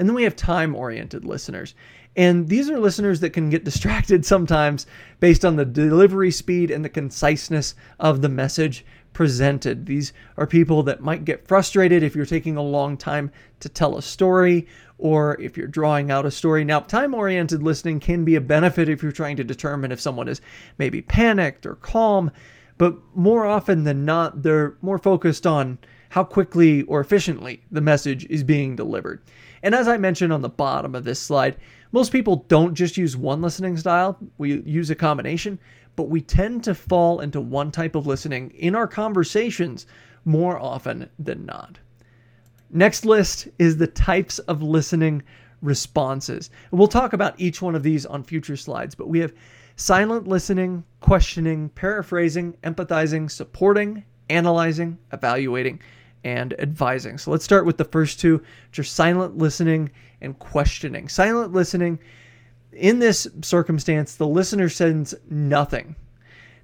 And 0.00 0.08
then 0.08 0.16
we 0.16 0.22
have 0.22 0.34
time 0.34 0.74
oriented 0.74 1.26
listeners. 1.26 1.74
And 2.16 2.48
these 2.48 2.70
are 2.70 2.80
listeners 2.80 3.20
that 3.20 3.34
can 3.34 3.50
get 3.50 3.64
distracted 3.66 4.24
sometimes 4.24 4.86
based 5.20 5.44
on 5.44 5.56
the 5.56 5.66
delivery 5.66 6.30
speed 6.30 6.70
and 6.70 6.82
the 6.82 6.88
conciseness 6.88 7.74
of 7.98 8.22
the 8.22 8.30
message 8.30 8.82
presented. 9.12 9.84
These 9.84 10.14
are 10.38 10.46
people 10.46 10.82
that 10.84 11.02
might 11.02 11.26
get 11.26 11.46
frustrated 11.46 12.02
if 12.02 12.16
you're 12.16 12.24
taking 12.24 12.56
a 12.56 12.62
long 12.62 12.96
time 12.96 13.30
to 13.60 13.68
tell 13.68 13.98
a 13.98 14.02
story 14.02 14.66
or 14.96 15.38
if 15.38 15.58
you're 15.58 15.66
drawing 15.66 16.10
out 16.10 16.24
a 16.24 16.30
story. 16.30 16.64
Now, 16.64 16.80
time 16.80 17.12
oriented 17.12 17.62
listening 17.62 18.00
can 18.00 18.24
be 18.24 18.36
a 18.36 18.40
benefit 18.40 18.88
if 18.88 19.02
you're 19.02 19.12
trying 19.12 19.36
to 19.36 19.44
determine 19.44 19.92
if 19.92 20.00
someone 20.00 20.28
is 20.28 20.40
maybe 20.78 21.02
panicked 21.02 21.66
or 21.66 21.74
calm, 21.74 22.30
but 22.78 22.96
more 23.14 23.44
often 23.44 23.84
than 23.84 24.06
not, 24.06 24.42
they're 24.44 24.78
more 24.80 24.98
focused 24.98 25.46
on 25.46 25.76
how 26.08 26.24
quickly 26.24 26.84
or 26.84 27.00
efficiently 27.00 27.62
the 27.70 27.82
message 27.82 28.24
is 28.30 28.42
being 28.42 28.76
delivered. 28.76 29.20
And 29.62 29.74
as 29.74 29.88
I 29.88 29.96
mentioned 29.96 30.32
on 30.32 30.42
the 30.42 30.48
bottom 30.48 30.94
of 30.94 31.04
this 31.04 31.20
slide, 31.20 31.56
most 31.92 32.12
people 32.12 32.44
don't 32.48 32.74
just 32.74 32.96
use 32.96 33.16
one 33.16 33.42
listening 33.42 33.76
style, 33.76 34.18
we 34.38 34.62
use 34.62 34.90
a 34.90 34.94
combination, 34.94 35.58
but 35.96 36.08
we 36.08 36.20
tend 36.20 36.64
to 36.64 36.74
fall 36.74 37.20
into 37.20 37.40
one 37.40 37.70
type 37.70 37.94
of 37.94 38.06
listening 38.06 38.50
in 38.52 38.74
our 38.74 38.86
conversations 38.86 39.86
more 40.24 40.58
often 40.58 41.10
than 41.18 41.44
not. 41.44 41.78
Next 42.70 43.04
list 43.04 43.48
is 43.58 43.76
the 43.76 43.86
types 43.86 44.38
of 44.38 44.62
listening 44.62 45.22
responses. 45.60 46.50
We'll 46.70 46.88
talk 46.88 47.12
about 47.12 47.38
each 47.38 47.60
one 47.60 47.74
of 47.74 47.82
these 47.82 48.06
on 48.06 48.22
future 48.22 48.56
slides, 48.56 48.94
but 48.94 49.08
we 49.08 49.18
have 49.18 49.34
silent 49.76 50.28
listening, 50.28 50.84
questioning, 51.00 51.68
paraphrasing, 51.70 52.54
empathizing, 52.62 53.30
supporting, 53.30 54.04
analyzing, 54.28 54.98
evaluating, 55.12 55.80
and 56.24 56.58
advising. 56.58 57.18
So 57.18 57.30
let's 57.30 57.44
start 57.44 57.66
with 57.66 57.76
the 57.76 57.84
first 57.84 58.20
two, 58.20 58.42
which 58.68 58.78
are 58.78 58.84
silent 58.84 59.38
listening 59.38 59.90
and 60.20 60.38
questioning. 60.38 61.08
Silent 61.08 61.52
listening, 61.52 61.98
in 62.72 62.98
this 62.98 63.26
circumstance, 63.42 64.14
the 64.14 64.26
listener 64.26 64.68
sends 64.68 65.14
nothing. 65.28 65.96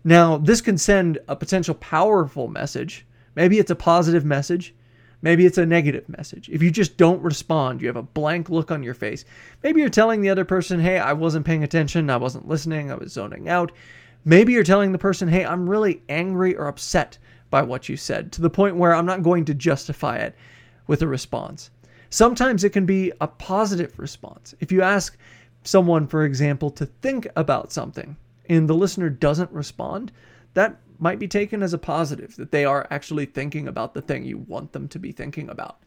Now, 0.04 0.36
this 0.38 0.60
can 0.60 0.78
send 0.78 1.18
a 1.26 1.34
potential 1.34 1.74
powerful 1.74 2.48
message. 2.48 3.06
Maybe 3.34 3.58
it's 3.58 3.70
a 3.70 3.76
positive 3.76 4.24
message. 4.24 4.74
Maybe 5.22 5.46
it's 5.46 5.58
a 5.58 5.66
negative 5.66 6.08
message. 6.08 6.48
If 6.50 6.62
you 6.62 6.70
just 6.70 6.96
don't 6.96 7.22
respond, 7.22 7.80
you 7.80 7.88
have 7.88 7.96
a 7.96 8.02
blank 8.02 8.50
look 8.50 8.70
on 8.70 8.82
your 8.82 8.94
face. 8.94 9.24
Maybe 9.62 9.80
you're 9.80 9.90
telling 9.90 10.20
the 10.20 10.28
other 10.28 10.44
person, 10.44 10.78
hey, 10.78 10.98
I 10.98 11.14
wasn't 11.14 11.46
paying 11.46 11.64
attention, 11.64 12.10
I 12.10 12.18
wasn't 12.18 12.46
listening, 12.46 12.92
I 12.92 12.94
was 12.96 13.12
zoning 13.12 13.48
out. 13.48 13.72
Maybe 14.24 14.52
you're 14.52 14.62
telling 14.62 14.92
the 14.92 14.98
person, 14.98 15.28
hey, 15.28 15.44
I'm 15.44 15.68
really 15.68 16.02
angry 16.08 16.54
or 16.54 16.66
upset 16.68 17.18
by 17.50 17.62
what 17.62 17.88
you 17.88 17.96
said, 17.96 18.32
to 18.32 18.42
the 18.42 18.50
point 18.50 18.76
where 18.76 18.94
I'm 18.94 19.06
not 19.06 19.22
going 19.22 19.44
to 19.46 19.54
justify 19.54 20.16
it 20.16 20.34
with 20.86 21.02
a 21.02 21.06
response. 21.06 21.70
Sometimes 22.10 22.64
it 22.64 22.70
can 22.70 22.86
be 22.86 23.12
a 23.20 23.26
positive 23.26 23.98
response. 23.98 24.54
If 24.60 24.70
you 24.70 24.82
ask 24.82 25.16
someone, 25.64 26.06
for 26.06 26.24
example, 26.24 26.70
to 26.70 26.86
think 26.86 27.26
about 27.36 27.72
something 27.72 28.16
and 28.48 28.68
the 28.68 28.74
listener 28.74 29.10
doesn't 29.10 29.50
respond, 29.50 30.12
that 30.54 30.76
might 30.98 31.18
be 31.18 31.28
taken 31.28 31.62
as 31.62 31.74
a 31.74 31.78
positive, 31.78 32.36
that 32.36 32.52
they 32.52 32.64
are 32.64 32.86
actually 32.90 33.26
thinking 33.26 33.68
about 33.68 33.92
the 33.92 34.00
thing 34.00 34.24
you 34.24 34.38
want 34.38 34.72
them 34.72 34.88
to 34.88 34.98
be 34.98 35.12
thinking 35.12 35.50
about. 35.50 35.78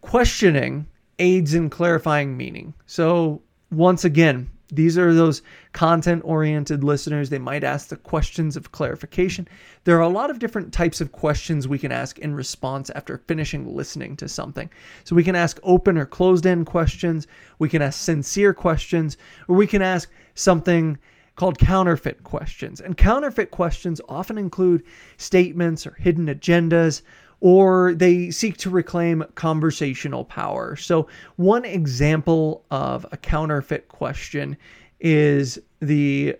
Questioning 0.00 0.86
aids 1.18 1.54
in 1.54 1.68
clarifying 1.70 2.36
meaning. 2.36 2.74
So, 2.86 3.42
once 3.70 4.04
again, 4.04 4.50
these 4.70 4.98
are 4.98 5.14
those 5.14 5.42
content 5.72 6.22
oriented 6.24 6.84
listeners. 6.84 7.30
They 7.30 7.38
might 7.38 7.64
ask 7.64 7.88
the 7.88 7.96
questions 7.96 8.56
of 8.56 8.72
clarification. 8.72 9.48
There 9.84 9.96
are 9.96 10.02
a 10.02 10.08
lot 10.08 10.30
of 10.30 10.38
different 10.38 10.72
types 10.72 11.00
of 11.00 11.12
questions 11.12 11.66
we 11.66 11.78
can 11.78 11.92
ask 11.92 12.18
in 12.18 12.34
response 12.34 12.90
after 12.90 13.18
finishing 13.26 13.74
listening 13.74 14.16
to 14.16 14.28
something. 14.28 14.70
So 15.04 15.16
we 15.16 15.24
can 15.24 15.36
ask 15.36 15.58
open 15.62 15.96
or 15.96 16.04
closed 16.04 16.46
end 16.46 16.66
questions, 16.66 17.26
we 17.58 17.68
can 17.68 17.80
ask 17.80 18.00
sincere 18.00 18.52
questions, 18.52 19.16
or 19.48 19.56
we 19.56 19.66
can 19.66 19.82
ask 19.82 20.10
something 20.34 20.98
called 21.36 21.58
counterfeit 21.58 22.24
questions. 22.24 22.80
And 22.80 22.96
counterfeit 22.96 23.50
questions 23.50 24.00
often 24.08 24.36
include 24.36 24.82
statements 25.16 25.86
or 25.86 25.92
hidden 25.92 26.26
agendas, 26.26 27.02
or 27.40 27.94
they 27.94 28.30
seek 28.30 28.56
to 28.58 28.70
reclaim 28.70 29.24
conversational 29.34 30.24
power. 30.24 30.76
So, 30.76 31.06
one 31.36 31.64
example 31.64 32.64
of 32.70 33.06
a 33.12 33.16
counterfeit 33.16 33.88
question 33.88 34.56
is 35.00 35.58
the 35.80 36.36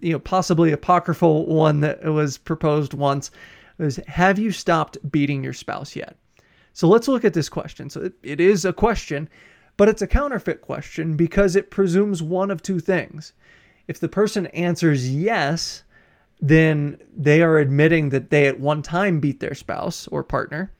you 0.00 0.12
know 0.12 0.18
possibly 0.18 0.72
apocryphal 0.72 1.46
one 1.46 1.80
that 1.80 2.04
was 2.04 2.38
proposed 2.38 2.94
once 2.94 3.30
was 3.78 3.96
have 4.08 4.38
you 4.38 4.50
stopped 4.50 4.98
beating 5.10 5.44
your 5.44 5.52
spouse 5.52 5.94
yet? 5.94 6.16
So 6.72 6.88
let's 6.88 7.06
look 7.06 7.24
at 7.24 7.34
this 7.34 7.48
question. 7.48 7.90
So 7.90 8.00
it, 8.02 8.14
it 8.22 8.40
is 8.40 8.64
a 8.64 8.72
question 8.72 9.28
but 9.76 9.88
it's 9.88 10.02
a 10.02 10.06
counterfeit 10.06 10.60
question 10.60 11.16
because 11.16 11.56
it 11.56 11.70
presumes 11.70 12.22
one 12.22 12.50
of 12.50 12.62
two 12.62 12.78
things. 12.78 13.32
If 13.88 13.98
the 13.98 14.08
person 14.08 14.46
answers 14.48 15.10
yes, 15.10 15.82
then 16.42 16.98
they 17.16 17.40
are 17.40 17.58
admitting 17.58 18.08
that 18.10 18.30
they 18.30 18.48
at 18.48 18.58
one 18.58 18.82
time 18.82 19.20
beat 19.20 19.38
their 19.38 19.54
spouse 19.54 20.08
or 20.08 20.24
partner. 20.24 20.72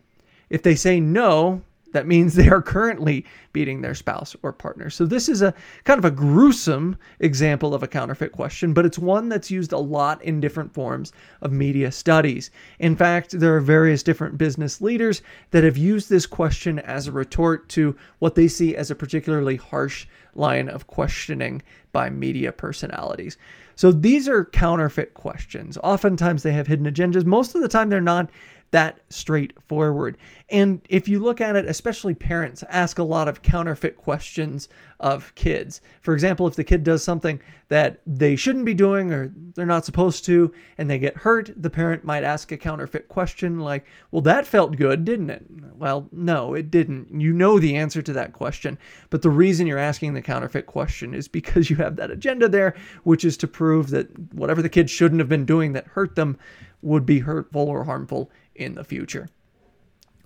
If 0.50 0.62
they 0.64 0.74
say 0.74 0.98
no, 0.98 1.62
that 1.92 2.06
means 2.06 2.34
they 2.36 2.48
are 2.48 2.60
currently 2.60 3.24
beating 3.52 3.80
their 3.80 3.94
spouse 3.94 4.34
or 4.42 4.52
partner. 4.52 4.90
So 4.90 5.06
this 5.06 5.28
is 5.28 5.40
a 5.40 5.54
kind 5.84 5.98
of 5.98 6.04
a 6.04 6.10
gruesome 6.10 6.96
example 7.20 7.74
of 7.74 7.82
a 7.82 7.88
counterfeit 7.88 8.32
question, 8.32 8.72
but 8.74 8.84
it's 8.84 8.98
one 8.98 9.28
that's 9.28 9.50
used 9.50 9.72
a 9.72 9.78
lot 9.78 10.22
in 10.24 10.40
different 10.40 10.74
forms 10.74 11.12
of 11.42 11.52
media 11.52 11.92
studies. 11.92 12.50
In 12.80 12.96
fact, 12.96 13.38
there 13.38 13.54
are 13.54 13.60
various 13.60 14.02
different 14.02 14.36
business 14.36 14.80
leaders 14.80 15.22
that 15.52 15.64
have 15.64 15.76
used 15.76 16.08
this 16.10 16.26
question 16.26 16.80
as 16.80 17.06
a 17.06 17.12
retort 17.12 17.68
to 17.70 17.94
what 18.18 18.34
they 18.34 18.48
see 18.48 18.74
as 18.74 18.90
a 18.90 18.96
particularly 18.96 19.56
harsh 19.56 20.06
line 20.34 20.68
of 20.68 20.86
questioning 20.86 21.62
by 21.92 22.08
media 22.10 22.50
personalities. 22.50 23.36
So 23.74 23.92
these 23.92 24.28
are 24.28 24.44
counterfeit 24.44 25.14
questions. 25.14 25.78
Oftentimes 25.82 26.42
they 26.42 26.52
have 26.52 26.66
hidden 26.66 26.86
agendas. 26.86 27.24
Most 27.24 27.54
of 27.54 27.62
the 27.62 27.68
time 27.68 27.88
they're 27.88 28.00
not 28.00 28.30
that 28.72 29.00
straightforward. 29.10 30.16
And 30.48 30.80
if 30.88 31.06
you 31.06 31.20
look 31.20 31.40
at 31.40 31.56
it, 31.56 31.66
especially 31.66 32.14
parents 32.14 32.64
ask 32.68 32.98
a 32.98 33.02
lot 33.02 33.28
of 33.28 33.42
counterfeit 33.42 33.96
questions 33.96 34.68
of 34.98 35.34
kids. 35.34 35.80
For 36.00 36.14
example, 36.14 36.46
if 36.46 36.56
the 36.56 36.64
kid 36.64 36.82
does 36.82 37.02
something 37.02 37.40
that 37.68 38.00
they 38.06 38.34
shouldn't 38.34 38.64
be 38.64 38.74
doing 38.74 39.12
or 39.12 39.32
they're 39.54 39.66
not 39.66 39.84
supposed 39.84 40.24
to 40.26 40.52
and 40.78 40.88
they 40.88 40.98
get 40.98 41.18
hurt, 41.18 41.50
the 41.56 41.70
parent 41.70 42.04
might 42.04 42.24
ask 42.24 42.50
a 42.50 42.56
counterfeit 42.56 43.08
question 43.08 43.60
like, 43.60 43.86
Well, 44.10 44.22
that 44.22 44.46
felt 44.46 44.76
good, 44.76 45.04
didn't 45.04 45.30
it? 45.30 45.44
Well, 45.76 46.08
no, 46.10 46.54
it 46.54 46.70
didn't. 46.70 47.20
You 47.20 47.32
know 47.32 47.58
the 47.58 47.76
answer 47.76 48.00
to 48.00 48.12
that 48.14 48.32
question. 48.32 48.78
But 49.10 49.22
the 49.22 49.30
reason 49.30 49.66
you're 49.66 49.78
asking 49.78 50.14
the 50.14 50.22
counterfeit 50.22 50.66
question 50.66 51.14
is 51.14 51.28
because 51.28 51.68
you 51.68 51.76
have 51.76 51.96
that 51.96 52.10
agenda 52.10 52.48
there, 52.48 52.74
which 53.04 53.24
is 53.24 53.36
to 53.38 53.46
prove 53.46 53.90
that 53.90 54.34
whatever 54.34 54.62
the 54.62 54.68
kid 54.68 54.88
shouldn't 54.88 55.20
have 55.20 55.28
been 55.28 55.44
doing 55.44 55.72
that 55.72 55.86
hurt 55.88 56.14
them 56.14 56.38
would 56.82 57.06
be 57.06 57.20
hurtful 57.20 57.68
or 57.68 57.84
harmful 57.84 58.30
in 58.54 58.74
the 58.74 58.84
future. 58.84 59.28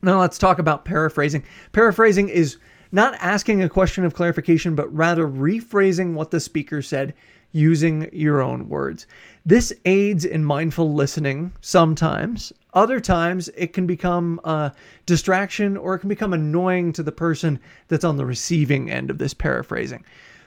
Now 0.02 0.21
let's 0.21 0.38
talk 0.38 0.59
about 0.59 0.85
paraphrasing. 0.85 1.45
Paraphrasing 1.73 2.28
is 2.28 2.59
not 2.92 3.14
asking 3.21 3.62
a 3.62 3.68
question 3.68 4.04
of 4.04 4.14
clarification, 4.14 4.75
but 4.75 4.95
rather 4.95 5.26
rephrasing 5.26 6.14
what 6.14 6.30
the 6.30 6.40
speaker 6.40 6.83
said 6.83 7.14
using 7.52 8.09
your 8.12 8.42
own 8.42 8.68
words. 8.68 9.06
This 9.45 9.73
aids 9.85 10.25
in 10.25 10.45
mindful 10.45 10.92
listening 10.92 11.52
sometimes. 11.61 12.52
Other 12.75 13.00
times, 13.00 13.49
it 13.56 13.73
can 13.73 13.87
become 13.87 14.40
a 14.45 14.73
distraction 15.06 15.76
or 15.76 15.95
it 15.95 16.00
can 16.00 16.09
become 16.09 16.35
annoying 16.35 16.92
to 16.92 17.02
the 17.02 17.12
person 17.12 17.59
that's 17.88 18.04
on 18.04 18.16
the 18.16 18.26
receiving 18.26 18.90
end 18.90 19.11
of 19.11 19.18
this 19.18 19.33
paraphrasing. 19.33 20.04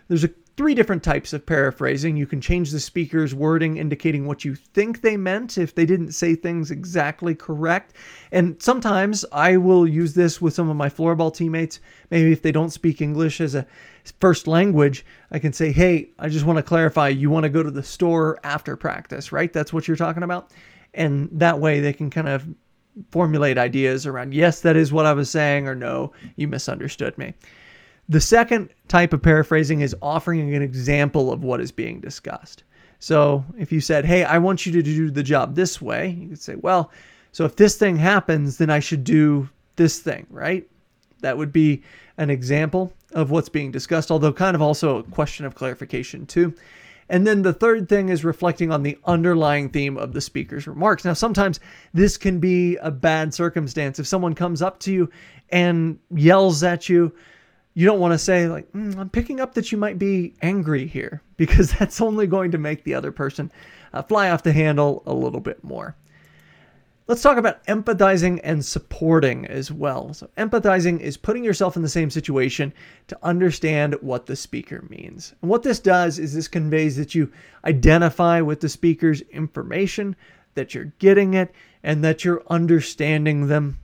There's 0.08 0.24
a 0.24 0.30
three 0.60 0.76
different 0.76 1.02
types 1.02 1.32
of 1.32 1.46
paraphrasing. 1.46 2.18
You 2.18 2.28
can 2.28 2.42
change 2.42 2.72
the 2.72 2.82
speaker's 2.82 3.34
wording, 3.34 3.78
indicating 3.78 4.28
what 4.28 4.44
you 4.44 4.56
think 4.56 5.00
they 5.00 5.16
meant 5.16 5.58
if 5.58 5.74
they 5.74 5.86
didn't 5.86 6.12
say 6.12 6.36
things 6.36 6.70
exactly 6.70 7.34
correct. 7.34 7.94
And 8.34 8.62
sometimes 8.62 9.24
I 9.32 9.56
will 9.56 9.88
use 9.88 10.16
this 10.16 10.42
with 10.42 10.54
some 10.54 10.70
of 10.70 10.76
my 10.76 10.90
floorball 10.90 11.34
teammates. 11.34 11.80
Maybe 12.12 12.34
if 12.34 12.42
they 12.42 12.52
don't 12.52 12.72
speak 12.72 13.00
English 13.00 13.40
as 13.40 13.56
a 13.56 13.66
first 14.20 14.48
language, 14.48 15.06
I 15.32 15.40
can 15.40 15.54
say, 15.54 15.72
hey, 15.72 16.10
I 16.20 16.28
just 16.28 16.46
want 16.46 16.58
to 16.58 16.64
clarify, 16.64 17.08
you 17.08 17.30
want 17.30 17.46
to 17.46 17.50
go 17.50 17.64
to 17.64 17.72
the 17.72 17.82
store 17.82 18.38
after 18.44 18.76
practice, 18.76 19.32
right? 19.32 19.54
That's 19.54 19.72
what 19.72 19.88
you're 19.88 19.96
talking 19.96 20.24
about. 20.24 20.52
And 20.94 21.30
that 21.32 21.62
way 21.62 21.80
they 21.80 21.94
can 21.94 22.10
kind 22.10 22.28
of 22.28 22.46
formulate 23.12 23.58
ideas 23.58 24.06
around, 24.06 24.34
yes, 24.34 24.60
that 24.60 24.76
is 24.76 24.92
what 24.92 25.06
I 25.06 25.14
was 25.14 25.30
saying, 25.30 25.70
or 25.70 25.76
no, 25.76 26.12
you 26.36 26.50
misunderstood 26.50 27.18
me. 27.18 27.34
The 28.10 28.20
second 28.20 28.70
type 28.88 29.14
of 29.14 29.22
paraphrasing 29.22 29.82
is 29.82 29.96
offering 30.02 30.56
an 30.56 30.64
example 30.64 31.32
of 31.32 31.44
what 31.44 31.62
is 31.62 31.72
being 31.72 32.00
discussed. 32.00 32.64
So 32.98 33.46
if 33.58 33.72
you 33.72 33.80
said, 33.80 34.04
hey, 34.04 34.24
I 34.24 34.40
want 34.40 34.66
you 34.66 34.72
to 34.74 34.82
do 34.82 35.12
the 35.12 35.24
job 35.24 35.56
this 35.56 35.80
way, 35.82 36.10
you 36.10 36.30
could 36.30 36.42
say, 36.42 36.56
well, 36.56 36.92
so 37.32 37.46
if 37.46 37.56
this 37.56 37.78
thing 37.78 37.96
happens, 37.96 38.58
then 38.58 38.72
I 38.72 38.80
should 38.80 39.04
do 39.04 39.48
this 39.76 40.00
thing, 40.00 40.26
right? 40.30 40.68
That 41.22 41.38
would 41.38 41.54
be 41.54 41.84
an 42.18 42.32
example 42.32 42.92
of 43.14 43.30
what's 43.30 43.48
being 43.48 43.72
discussed, 43.72 44.10
although 44.10 44.34
kind 44.34 44.56
of 44.56 44.62
also 44.62 44.98
a 44.98 45.04
question 45.04 45.46
of 45.46 45.56
clarification 45.56 46.26
too. 46.26 46.54
And 47.10 47.26
then 47.26 47.44
the 47.44 47.54
third 47.54 47.90
thing 47.90 48.10
is 48.10 48.26
reflecting 48.26 48.72
on 48.72 48.84
the 48.84 48.98
underlying 49.06 49.70
theme 49.70 49.98
of 49.98 50.14
the 50.14 50.22
speaker's 50.22 50.68
remarks. 50.68 51.06
Now, 51.06 51.14
sometimes 51.14 51.60
this 51.94 52.18
can 52.18 52.40
be 52.40 52.76
a 52.78 52.92
bad 52.92 53.34
circumstance. 53.34 54.00
If 54.00 54.08
someone 54.08 54.36
comes 54.36 54.62
up 54.62 54.80
to 54.82 54.92
you 54.92 55.10
and 55.50 56.00
yells 56.12 56.64
at 56.64 56.90
you, 56.90 57.14
you 57.80 57.86
don't 57.86 58.02
want 58.02 58.12
to 58.12 58.20
say, 58.20 58.50
like, 58.50 58.70
mm, 58.74 58.98
I'm 58.98 59.10
picking 59.10 59.40
up 59.40 59.54
that 59.54 59.72
you 59.72 59.78
might 59.78 59.98
be 59.98 60.34
angry 60.42 60.86
here, 60.86 61.22
because 61.38 61.72
that's 61.72 62.02
only 62.02 62.28
going 62.28 62.52
to 62.52 62.58
make 62.58 62.84
the 62.84 62.94
other 62.94 63.14
person 63.14 63.50
uh, 63.94 64.02
fly 64.02 64.30
off 64.32 64.44
the 64.44 64.52
handle 64.52 65.02
a 65.06 65.14
little 65.14 65.40
bit 65.40 65.64
more. 65.64 65.96
Let's 67.08 67.22
talk 67.22 67.38
about 67.38 67.66
empathizing 67.68 68.42
and 68.44 68.66
supporting 68.66 69.46
as 69.46 69.72
well. 69.72 70.14
So, 70.14 70.30
empathizing 70.38 71.00
is 71.00 71.16
putting 71.16 71.46
yourself 71.46 71.78
in 71.78 71.82
the 71.82 71.88
same 71.88 72.10
situation 72.10 72.74
to 73.08 73.18
understand 73.24 73.96
what 74.02 74.26
the 74.26 74.36
speaker 74.36 74.86
means. 74.90 75.34
And 75.42 75.50
what 75.50 75.64
this 75.64 75.80
does 75.80 76.20
is 76.20 76.34
this 76.34 76.50
conveys 76.50 76.98
that 76.98 77.16
you 77.16 77.32
identify 77.64 78.42
with 78.42 78.60
the 78.60 78.68
speaker's 78.68 79.22
information, 79.22 80.18
that 80.56 80.76
you're 80.76 80.92
getting 81.00 81.34
it, 81.34 81.56
and 81.82 82.04
that 82.04 82.26
you're 82.26 82.44
understanding 82.50 83.48
them. 83.48 83.80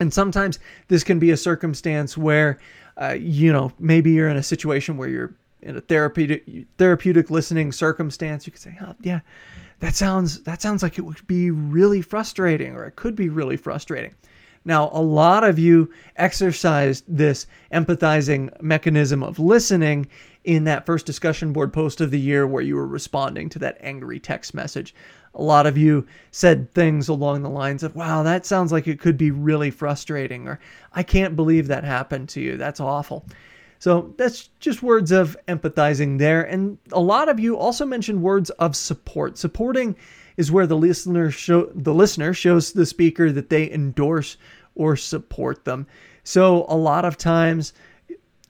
And 0.00 0.12
sometimes 0.12 0.58
this 0.88 1.04
can 1.04 1.18
be 1.18 1.30
a 1.32 1.36
circumstance 1.36 2.16
where, 2.16 2.58
uh, 3.00 3.16
you 3.18 3.52
know, 3.52 3.72
maybe 3.78 4.10
you're 4.10 4.28
in 4.28 4.36
a 4.36 4.42
situation 4.42 4.96
where 4.96 5.08
you're 5.08 5.34
in 5.62 5.76
a 5.76 5.80
therapeutic 5.80 6.44
therapeutic 6.78 7.30
listening 7.30 7.72
circumstance. 7.72 8.46
You 8.46 8.52
could 8.52 8.62
say, 8.62 8.78
"Oh, 8.80 8.94
yeah." 9.00 9.20
that 9.80 9.94
sounds 9.94 10.40
that 10.44 10.62
sounds 10.62 10.82
like 10.82 10.98
it 10.98 11.02
would 11.02 11.26
be 11.26 11.50
really 11.50 12.00
frustrating 12.00 12.74
or 12.74 12.86
it 12.86 12.96
could 12.96 13.14
be 13.14 13.28
really 13.28 13.56
frustrating. 13.56 14.14
Now, 14.64 14.90
a 14.92 15.02
lot 15.02 15.44
of 15.44 15.58
you 15.58 15.90
exercised 16.16 17.04
this 17.06 17.46
empathizing 17.72 18.60
mechanism 18.62 19.22
of 19.22 19.38
listening 19.38 20.08
in 20.44 20.64
that 20.64 20.86
first 20.86 21.06
discussion 21.06 21.52
board 21.52 21.72
post 21.72 22.00
of 22.00 22.10
the 22.10 22.20
year 22.20 22.46
where 22.46 22.62
you 22.62 22.76
were 22.76 22.86
responding 22.86 23.48
to 23.50 23.58
that 23.60 23.78
angry 23.80 24.18
text 24.18 24.54
message. 24.54 24.94
A 25.34 25.42
lot 25.42 25.66
of 25.66 25.76
you 25.76 26.06
said 26.30 26.72
things 26.72 27.08
along 27.08 27.42
the 27.42 27.50
lines 27.50 27.82
of, 27.82 27.96
wow, 27.96 28.22
that 28.22 28.46
sounds 28.46 28.70
like 28.70 28.86
it 28.86 29.00
could 29.00 29.18
be 29.18 29.30
really 29.30 29.70
frustrating, 29.70 30.46
or 30.46 30.60
I 30.92 31.02
can't 31.02 31.36
believe 31.36 31.66
that 31.66 31.84
happened 31.84 32.28
to 32.30 32.40
you. 32.40 32.56
That's 32.56 32.80
awful. 32.80 33.26
So 33.80 34.14
that's 34.16 34.48
just 34.60 34.82
words 34.82 35.12
of 35.12 35.36
empathizing 35.48 36.18
there. 36.18 36.42
And 36.42 36.78
a 36.92 37.00
lot 37.00 37.28
of 37.28 37.40
you 37.40 37.58
also 37.58 37.84
mentioned 37.84 38.22
words 38.22 38.48
of 38.50 38.76
support. 38.76 39.36
Supporting 39.36 39.96
is 40.36 40.52
where 40.52 40.66
the 40.66 40.76
listener 40.76 41.30
show 41.30 41.70
the 41.74 41.94
listener 41.94 42.32
shows 42.34 42.72
the 42.72 42.86
speaker 42.86 43.30
that 43.32 43.50
they 43.50 43.70
endorse 43.70 44.36
or 44.74 44.96
support 44.96 45.64
them. 45.64 45.86
So 46.24 46.64
a 46.68 46.76
lot 46.76 47.04
of 47.04 47.16
times 47.16 47.72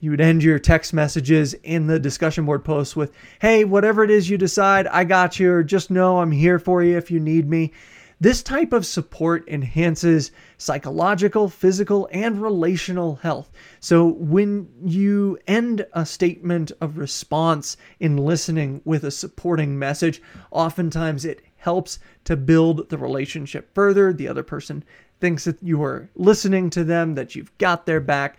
you 0.00 0.10
would 0.10 0.20
end 0.20 0.42
your 0.42 0.58
text 0.58 0.92
messages 0.92 1.54
in 1.62 1.86
the 1.86 1.98
discussion 1.98 2.44
board 2.44 2.64
posts 2.64 2.94
with, 2.94 3.12
"Hey, 3.40 3.64
whatever 3.64 4.04
it 4.04 4.10
is 4.10 4.28
you 4.28 4.36
decide, 4.36 4.86
I 4.88 5.04
got 5.04 5.40
you. 5.40 5.50
Or 5.50 5.62
just 5.62 5.90
know 5.90 6.18
I'm 6.18 6.32
here 6.32 6.58
for 6.58 6.82
you 6.82 6.96
if 6.96 7.10
you 7.10 7.20
need 7.20 7.48
me." 7.48 7.72
This 8.20 8.42
type 8.42 8.72
of 8.72 8.86
support 8.86 9.46
enhances 9.48 10.30
psychological, 10.56 11.48
physical, 11.48 12.08
and 12.12 12.40
relational 12.40 13.16
health. 13.16 13.50
So, 13.80 14.06
when 14.06 14.68
you 14.82 15.36
end 15.46 15.84
a 15.92 16.06
statement 16.06 16.70
of 16.80 16.96
response 16.96 17.76
in 17.98 18.16
listening 18.16 18.80
with 18.84 19.04
a 19.04 19.10
supporting 19.10 19.78
message, 19.78 20.22
oftentimes 20.50 21.24
it 21.24 21.42
helps 21.64 21.98
to 22.24 22.36
build 22.36 22.90
the 22.90 22.98
relationship 22.98 23.74
further. 23.74 24.12
The 24.12 24.28
other 24.28 24.42
person 24.42 24.84
thinks 25.18 25.44
that 25.44 25.56
you 25.62 25.82
are 25.82 26.10
listening 26.14 26.68
to 26.70 26.84
them, 26.84 27.14
that 27.14 27.34
you've 27.34 27.56
got 27.56 27.86
their 27.86 28.00
back. 28.00 28.38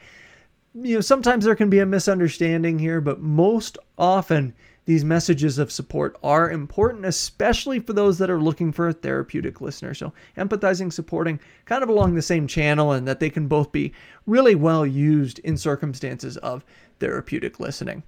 You 0.75 0.95
know, 0.95 1.01
sometimes 1.01 1.43
there 1.43 1.55
can 1.55 1.69
be 1.69 1.79
a 1.79 1.85
misunderstanding 1.85 2.77
here, 2.77 3.01
but 3.01 3.21
most 3.21 3.79
often 3.97 4.53
these 4.85 5.03
messages 5.03 5.57
of 5.57 5.71
support 5.71 6.15
are 6.21 6.51
important, 6.51 7.05
especially 7.05 7.79
for 7.79 7.93
those 7.93 8.19
that 8.19 8.29
are 8.29 8.39
looking 8.39 8.71
for 8.71 8.89
a 8.89 8.93
therapeutic 8.93 9.59
listener. 9.59 9.95
So, 9.95 10.13
empathizing, 10.37 10.93
supporting, 10.93 11.39
kind 11.65 11.81
of 11.81 11.89
along 11.89 12.13
the 12.13 12.21
same 12.21 12.45
channel, 12.45 12.91
and 12.91 13.07
that 13.07 13.19
they 13.19 13.31
can 13.31 13.47
both 13.47 13.71
be 13.71 13.91
really 14.27 14.53
well 14.53 14.85
used 14.85 15.39
in 15.39 15.57
circumstances 15.57 16.37
of 16.37 16.63
therapeutic 16.99 17.59
listening. 17.59 18.03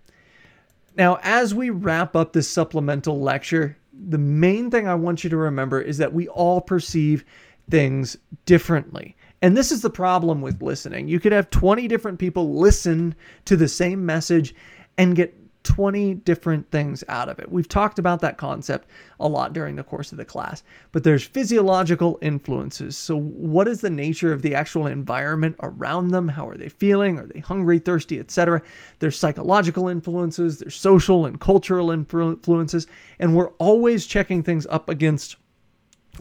Now, 0.95 1.17
as 1.23 1.55
we 1.55 1.71
wrap 1.71 2.15
up 2.15 2.33
this 2.33 2.47
supplemental 2.47 3.19
lecture, 3.19 3.77
the 4.07 4.17
main 4.17 4.69
thing 4.69 4.87
I 4.87 4.95
want 4.95 5.23
you 5.23 5.29
to 5.29 5.37
remember 5.37 5.81
is 5.81 5.97
that 5.97 6.13
we 6.13 6.27
all 6.27 6.61
perceive 6.61 7.25
things 7.69 8.17
differently. 8.45 9.15
And 9.41 9.55
this 9.55 9.71
is 9.71 9.81
the 9.81 9.89
problem 9.89 10.41
with 10.41 10.61
listening. 10.61 11.07
You 11.07 11.19
could 11.19 11.31
have 11.31 11.49
20 11.49 11.87
different 11.87 12.19
people 12.19 12.55
listen 12.55 13.15
to 13.45 13.55
the 13.55 13.67
same 13.67 14.05
message 14.05 14.55
and 14.97 15.15
get 15.15 15.35
20 15.67 16.13
different 16.13 16.71
things 16.71 17.03
out 17.09 17.27
of 17.27 17.39
it. 17.39 17.51
We've 17.51 17.67
talked 17.67 17.99
about 17.99 18.21
that 18.21 18.37
concept 18.37 18.87
a 19.19 19.27
lot 19.27 19.51
during 19.51 19.75
the 19.75 19.83
course 19.83 20.13
of 20.13 20.17
the 20.17 20.23
class, 20.23 20.63
but 20.93 21.03
there's 21.03 21.25
physiological 21.25 22.17
influences. 22.21 22.97
So, 22.97 23.19
what 23.19 23.67
is 23.67 23.81
the 23.81 23.89
nature 23.89 24.31
of 24.31 24.43
the 24.43 24.55
actual 24.55 24.87
environment 24.87 25.57
around 25.61 26.11
them? 26.11 26.29
How 26.29 26.47
are 26.47 26.55
they 26.55 26.69
feeling? 26.69 27.19
Are 27.19 27.25
they 27.25 27.41
hungry, 27.41 27.79
thirsty, 27.79 28.17
etc.? 28.17 28.61
There's 28.99 29.19
psychological 29.19 29.89
influences, 29.89 30.59
there's 30.59 30.75
social 30.75 31.25
and 31.25 31.37
cultural 31.37 31.91
influences, 31.91 32.87
and 33.19 33.35
we're 33.35 33.51
always 33.57 34.05
checking 34.05 34.43
things 34.43 34.65
up 34.67 34.87
against 34.87 35.35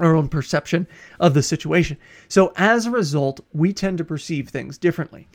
our 0.00 0.16
own 0.16 0.28
perception 0.28 0.88
of 1.20 1.34
the 1.34 1.42
situation. 1.42 1.98
So, 2.26 2.52
as 2.56 2.86
a 2.86 2.90
result, 2.90 3.40
we 3.52 3.72
tend 3.72 3.98
to 3.98 4.04
perceive 4.04 4.48
things 4.48 4.76
differently. 4.76 5.28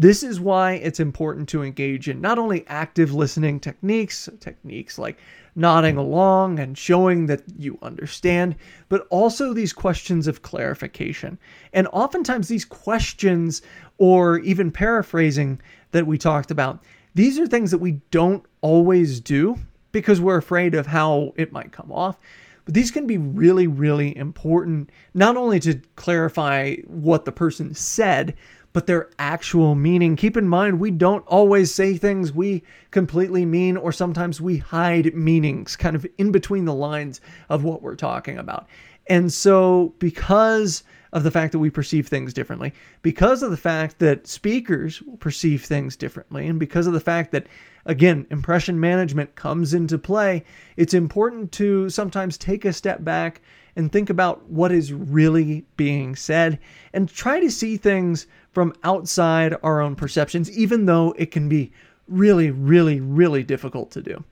This 0.00 0.22
is 0.22 0.38
why 0.38 0.74
it's 0.74 1.00
important 1.00 1.48
to 1.48 1.64
engage 1.64 2.08
in 2.08 2.20
not 2.20 2.38
only 2.38 2.64
active 2.68 3.12
listening 3.12 3.58
techniques, 3.58 4.28
techniques 4.38 4.96
like 4.96 5.18
nodding 5.56 5.96
along 5.96 6.60
and 6.60 6.78
showing 6.78 7.26
that 7.26 7.42
you 7.58 7.76
understand, 7.82 8.54
but 8.88 9.08
also 9.10 9.52
these 9.52 9.72
questions 9.72 10.28
of 10.28 10.42
clarification. 10.42 11.36
And 11.72 11.88
oftentimes, 11.92 12.46
these 12.46 12.64
questions, 12.64 13.60
or 13.98 14.38
even 14.38 14.70
paraphrasing 14.70 15.60
that 15.90 16.06
we 16.06 16.16
talked 16.16 16.52
about, 16.52 16.84
these 17.16 17.36
are 17.36 17.48
things 17.48 17.72
that 17.72 17.78
we 17.78 18.00
don't 18.12 18.44
always 18.60 19.18
do 19.18 19.58
because 19.90 20.20
we're 20.20 20.38
afraid 20.38 20.76
of 20.76 20.86
how 20.86 21.32
it 21.34 21.50
might 21.50 21.72
come 21.72 21.90
off. 21.90 22.18
But 22.64 22.74
these 22.74 22.92
can 22.92 23.06
be 23.06 23.18
really, 23.18 23.66
really 23.66 24.16
important, 24.16 24.90
not 25.14 25.36
only 25.36 25.58
to 25.60 25.80
clarify 25.96 26.76
what 26.86 27.24
the 27.24 27.32
person 27.32 27.74
said, 27.74 28.36
but 28.78 28.86
their 28.86 29.10
actual 29.18 29.74
meaning. 29.74 30.14
Keep 30.14 30.36
in 30.36 30.46
mind, 30.46 30.78
we 30.78 30.92
don't 30.92 31.26
always 31.26 31.74
say 31.74 31.96
things 31.96 32.32
we 32.32 32.62
completely 32.92 33.44
mean, 33.44 33.76
or 33.76 33.90
sometimes 33.90 34.40
we 34.40 34.58
hide 34.58 35.12
meanings 35.16 35.74
kind 35.74 35.96
of 35.96 36.06
in 36.16 36.30
between 36.30 36.64
the 36.64 36.72
lines 36.72 37.20
of 37.48 37.64
what 37.64 37.82
we're 37.82 37.96
talking 37.96 38.38
about. 38.38 38.68
And 39.08 39.32
so, 39.32 39.94
because 39.98 40.84
of 41.12 41.24
the 41.24 41.30
fact 41.32 41.50
that 41.50 41.58
we 41.58 41.70
perceive 41.70 42.06
things 42.06 42.32
differently, 42.32 42.72
because 43.02 43.42
of 43.42 43.50
the 43.50 43.56
fact 43.56 43.98
that 43.98 44.28
speakers 44.28 45.02
perceive 45.18 45.64
things 45.64 45.96
differently, 45.96 46.46
and 46.46 46.60
because 46.60 46.86
of 46.86 46.92
the 46.92 47.00
fact 47.00 47.32
that, 47.32 47.48
again, 47.84 48.28
impression 48.30 48.78
management 48.78 49.34
comes 49.34 49.74
into 49.74 49.98
play, 49.98 50.44
it's 50.76 50.94
important 50.94 51.50
to 51.50 51.90
sometimes 51.90 52.38
take 52.38 52.64
a 52.64 52.72
step 52.72 53.02
back 53.02 53.40
and 53.78 53.92
think 53.92 54.10
about 54.10 54.48
what 54.50 54.72
is 54.72 54.92
really 54.92 55.64
being 55.76 56.16
said 56.16 56.58
and 56.92 57.08
try 57.08 57.38
to 57.38 57.50
see 57.50 57.76
things 57.76 58.26
from 58.58 58.74
outside 58.82 59.54
our 59.62 59.80
own 59.80 59.94
perceptions, 59.94 60.50
even 60.50 60.84
though 60.84 61.14
it 61.16 61.30
can 61.30 61.48
be 61.48 61.70
really, 62.08 62.50
really, 62.50 63.00
really 63.00 63.44
difficult 63.44 63.92
to 63.92 64.02
do. 64.02 64.24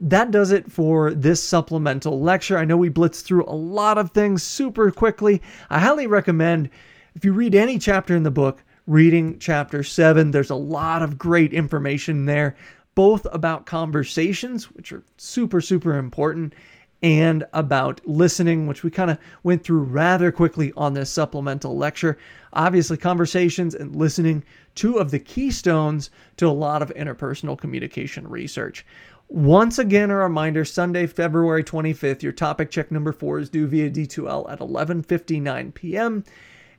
That 0.00 0.30
does 0.30 0.52
it 0.52 0.72
for 0.72 1.12
this 1.12 1.42
supplemental 1.42 2.18
lecture. 2.18 2.56
I 2.56 2.64
know 2.64 2.78
we 2.78 2.88
blitzed 2.88 3.24
through 3.24 3.44
a 3.44 3.52
lot 3.52 3.98
of 3.98 4.12
things 4.12 4.42
super 4.42 4.90
quickly. 4.90 5.42
I 5.68 5.80
highly 5.80 6.06
recommend 6.06 6.70
if 7.14 7.26
you 7.26 7.34
read 7.34 7.54
any 7.54 7.78
chapter 7.78 8.16
in 8.16 8.22
the 8.22 8.30
book, 8.30 8.64
reading 8.86 9.38
chapter 9.38 9.82
7. 9.82 10.30
There's 10.30 10.48
a 10.48 10.54
lot 10.54 11.02
of 11.02 11.18
great 11.18 11.52
information 11.52 12.24
there, 12.24 12.56
both 12.94 13.26
about 13.32 13.66
conversations, 13.66 14.72
which 14.72 14.92
are 14.92 15.02
super, 15.18 15.60
super 15.60 15.98
important, 15.98 16.54
and 17.02 17.44
about 17.52 18.00
listening, 18.06 18.66
which 18.66 18.82
we 18.82 18.90
kind 18.90 19.10
of 19.10 19.18
went 19.42 19.62
through 19.62 19.82
rather 19.82 20.32
quickly 20.32 20.72
on 20.76 20.94
this 20.94 21.10
supplemental 21.10 21.76
lecture. 21.76 22.18
Obviously, 22.52 22.96
conversations 22.96 23.74
and 23.74 23.94
listening, 23.94 24.44
two 24.74 24.96
of 24.96 25.10
the 25.10 25.18
keystones 25.18 26.10
to 26.36 26.46
a 26.46 26.50
lot 26.50 26.82
of 26.82 26.92
interpersonal 26.94 27.58
communication 27.58 28.26
research. 28.28 28.84
Once 29.28 29.78
again, 29.78 30.10
a 30.10 30.16
reminder 30.16 30.64
Sunday, 30.64 31.06
February 31.06 31.62
25th, 31.62 32.22
your 32.22 32.32
topic 32.32 32.70
check 32.70 32.90
number 32.90 33.12
four 33.12 33.38
is 33.38 33.50
due 33.50 33.66
via 33.66 33.90
D2L 33.90 34.50
at 34.50 34.60
11.59 34.60 35.74
p.m. 35.74 36.24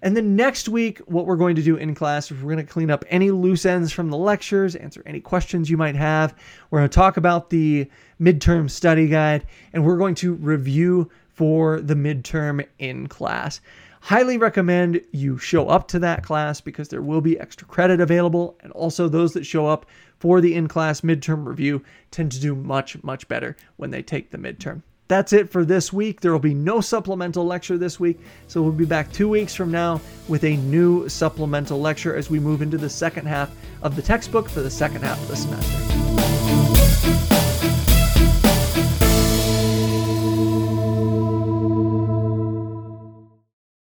And 0.02 0.16
then 0.16 0.36
next 0.36 0.70
week, 0.70 1.00
what 1.00 1.26
we're 1.26 1.36
going 1.36 1.58
to 1.58 1.62
do 1.62 1.76
in 1.76 1.94
class 1.94 2.32
is 2.32 2.42
we're 2.42 2.54
going 2.54 2.66
to 2.66 2.72
clean 2.72 2.90
up 2.90 3.04
any 3.10 3.32
loose 3.32 3.66
ends 3.66 3.92
from 3.92 4.10
the 4.10 4.18
lectures, 4.18 4.76
answer 4.76 5.04
any 5.06 5.20
questions 5.20 5.70
you 5.70 5.78
might 5.78 5.96
have. 5.96 6.34
We're 6.72 6.80
going 6.80 6.90
to 6.90 6.96
talk 6.96 7.18
about 7.18 7.50
the 7.50 7.90
midterm 8.20 8.70
study 8.70 9.08
guide, 9.08 9.46
and 9.74 9.86
we're 9.86 9.98
going 9.98 10.16
to 10.16 10.34
review 10.36 11.12
for 11.28 11.82
the 11.82 11.96
midterm 11.96 12.66
in 12.80 13.08
class. 13.08 13.62
Highly 14.02 14.38
recommend 14.38 15.02
you 15.12 15.38
show 15.38 15.68
up 15.68 15.88
to 15.90 16.00
that 16.00 16.24
class 16.24 16.62
because 16.62 16.90
there 16.90 17.02
will 17.02 17.22
be 17.22 17.40
extra 17.40 17.68
credit 17.68 18.00
available. 18.00 18.58
And 18.62 18.72
also, 18.72 19.08
those 19.08 19.34
that 19.34 19.46
show 19.46 19.68
up 19.68 19.86
for 20.18 20.42
the 20.42 20.56
in 20.56 20.68
class 20.68 21.02
midterm 21.02 21.46
review 21.46 21.84
tend 22.12 22.32
to 22.32 22.40
do 22.40 22.56
much, 22.56 23.02
much 23.04 23.28
better 23.28 23.56
when 23.78 23.92
they 23.92 24.02
take 24.02 24.32
the 24.32 24.38
midterm. 24.38 24.82
That's 25.10 25.34
it 25.34 25.50
for 25.50 25.66
this 25.66 25.92
week. 25.92 26.22
There 26.22 26.32
will 26.32 26.40
be 26.40 26.54
no 26.54 26.82
supplemental 26.82 27.44
lecture 27.44 27.80
this 27.80 28.00
week. 28.00 28.20
So 28.48 28.62
we'll 28.62 28.72
be 28.72 28.86
back 28.86 29.12
two 29.12 29.28
weeks 29.28 29.56
from 29.56 29.72
now 29.72 30.00
with 30.28 30.44
a 30.44 30.56
new 30.58 31.10
supplemental 31.10 31.82
lecture 31.82 32.16
as 32.16 32.30
we 32.30 32.40
move 32.40 32.62
into 32.62 32.78
the 32.78 32.90
second 32.90 33.28
half 33.28 33.52
of 33.82 33.96
the 33.96 34.04
textbook 34.04 34.48
for 34.48 34.62
the 34.62 34.70
second 34.70 35.02
half 35.02 35.20
of 35.20 35.28
the 35.28 35.36
semester. 35.36 36.09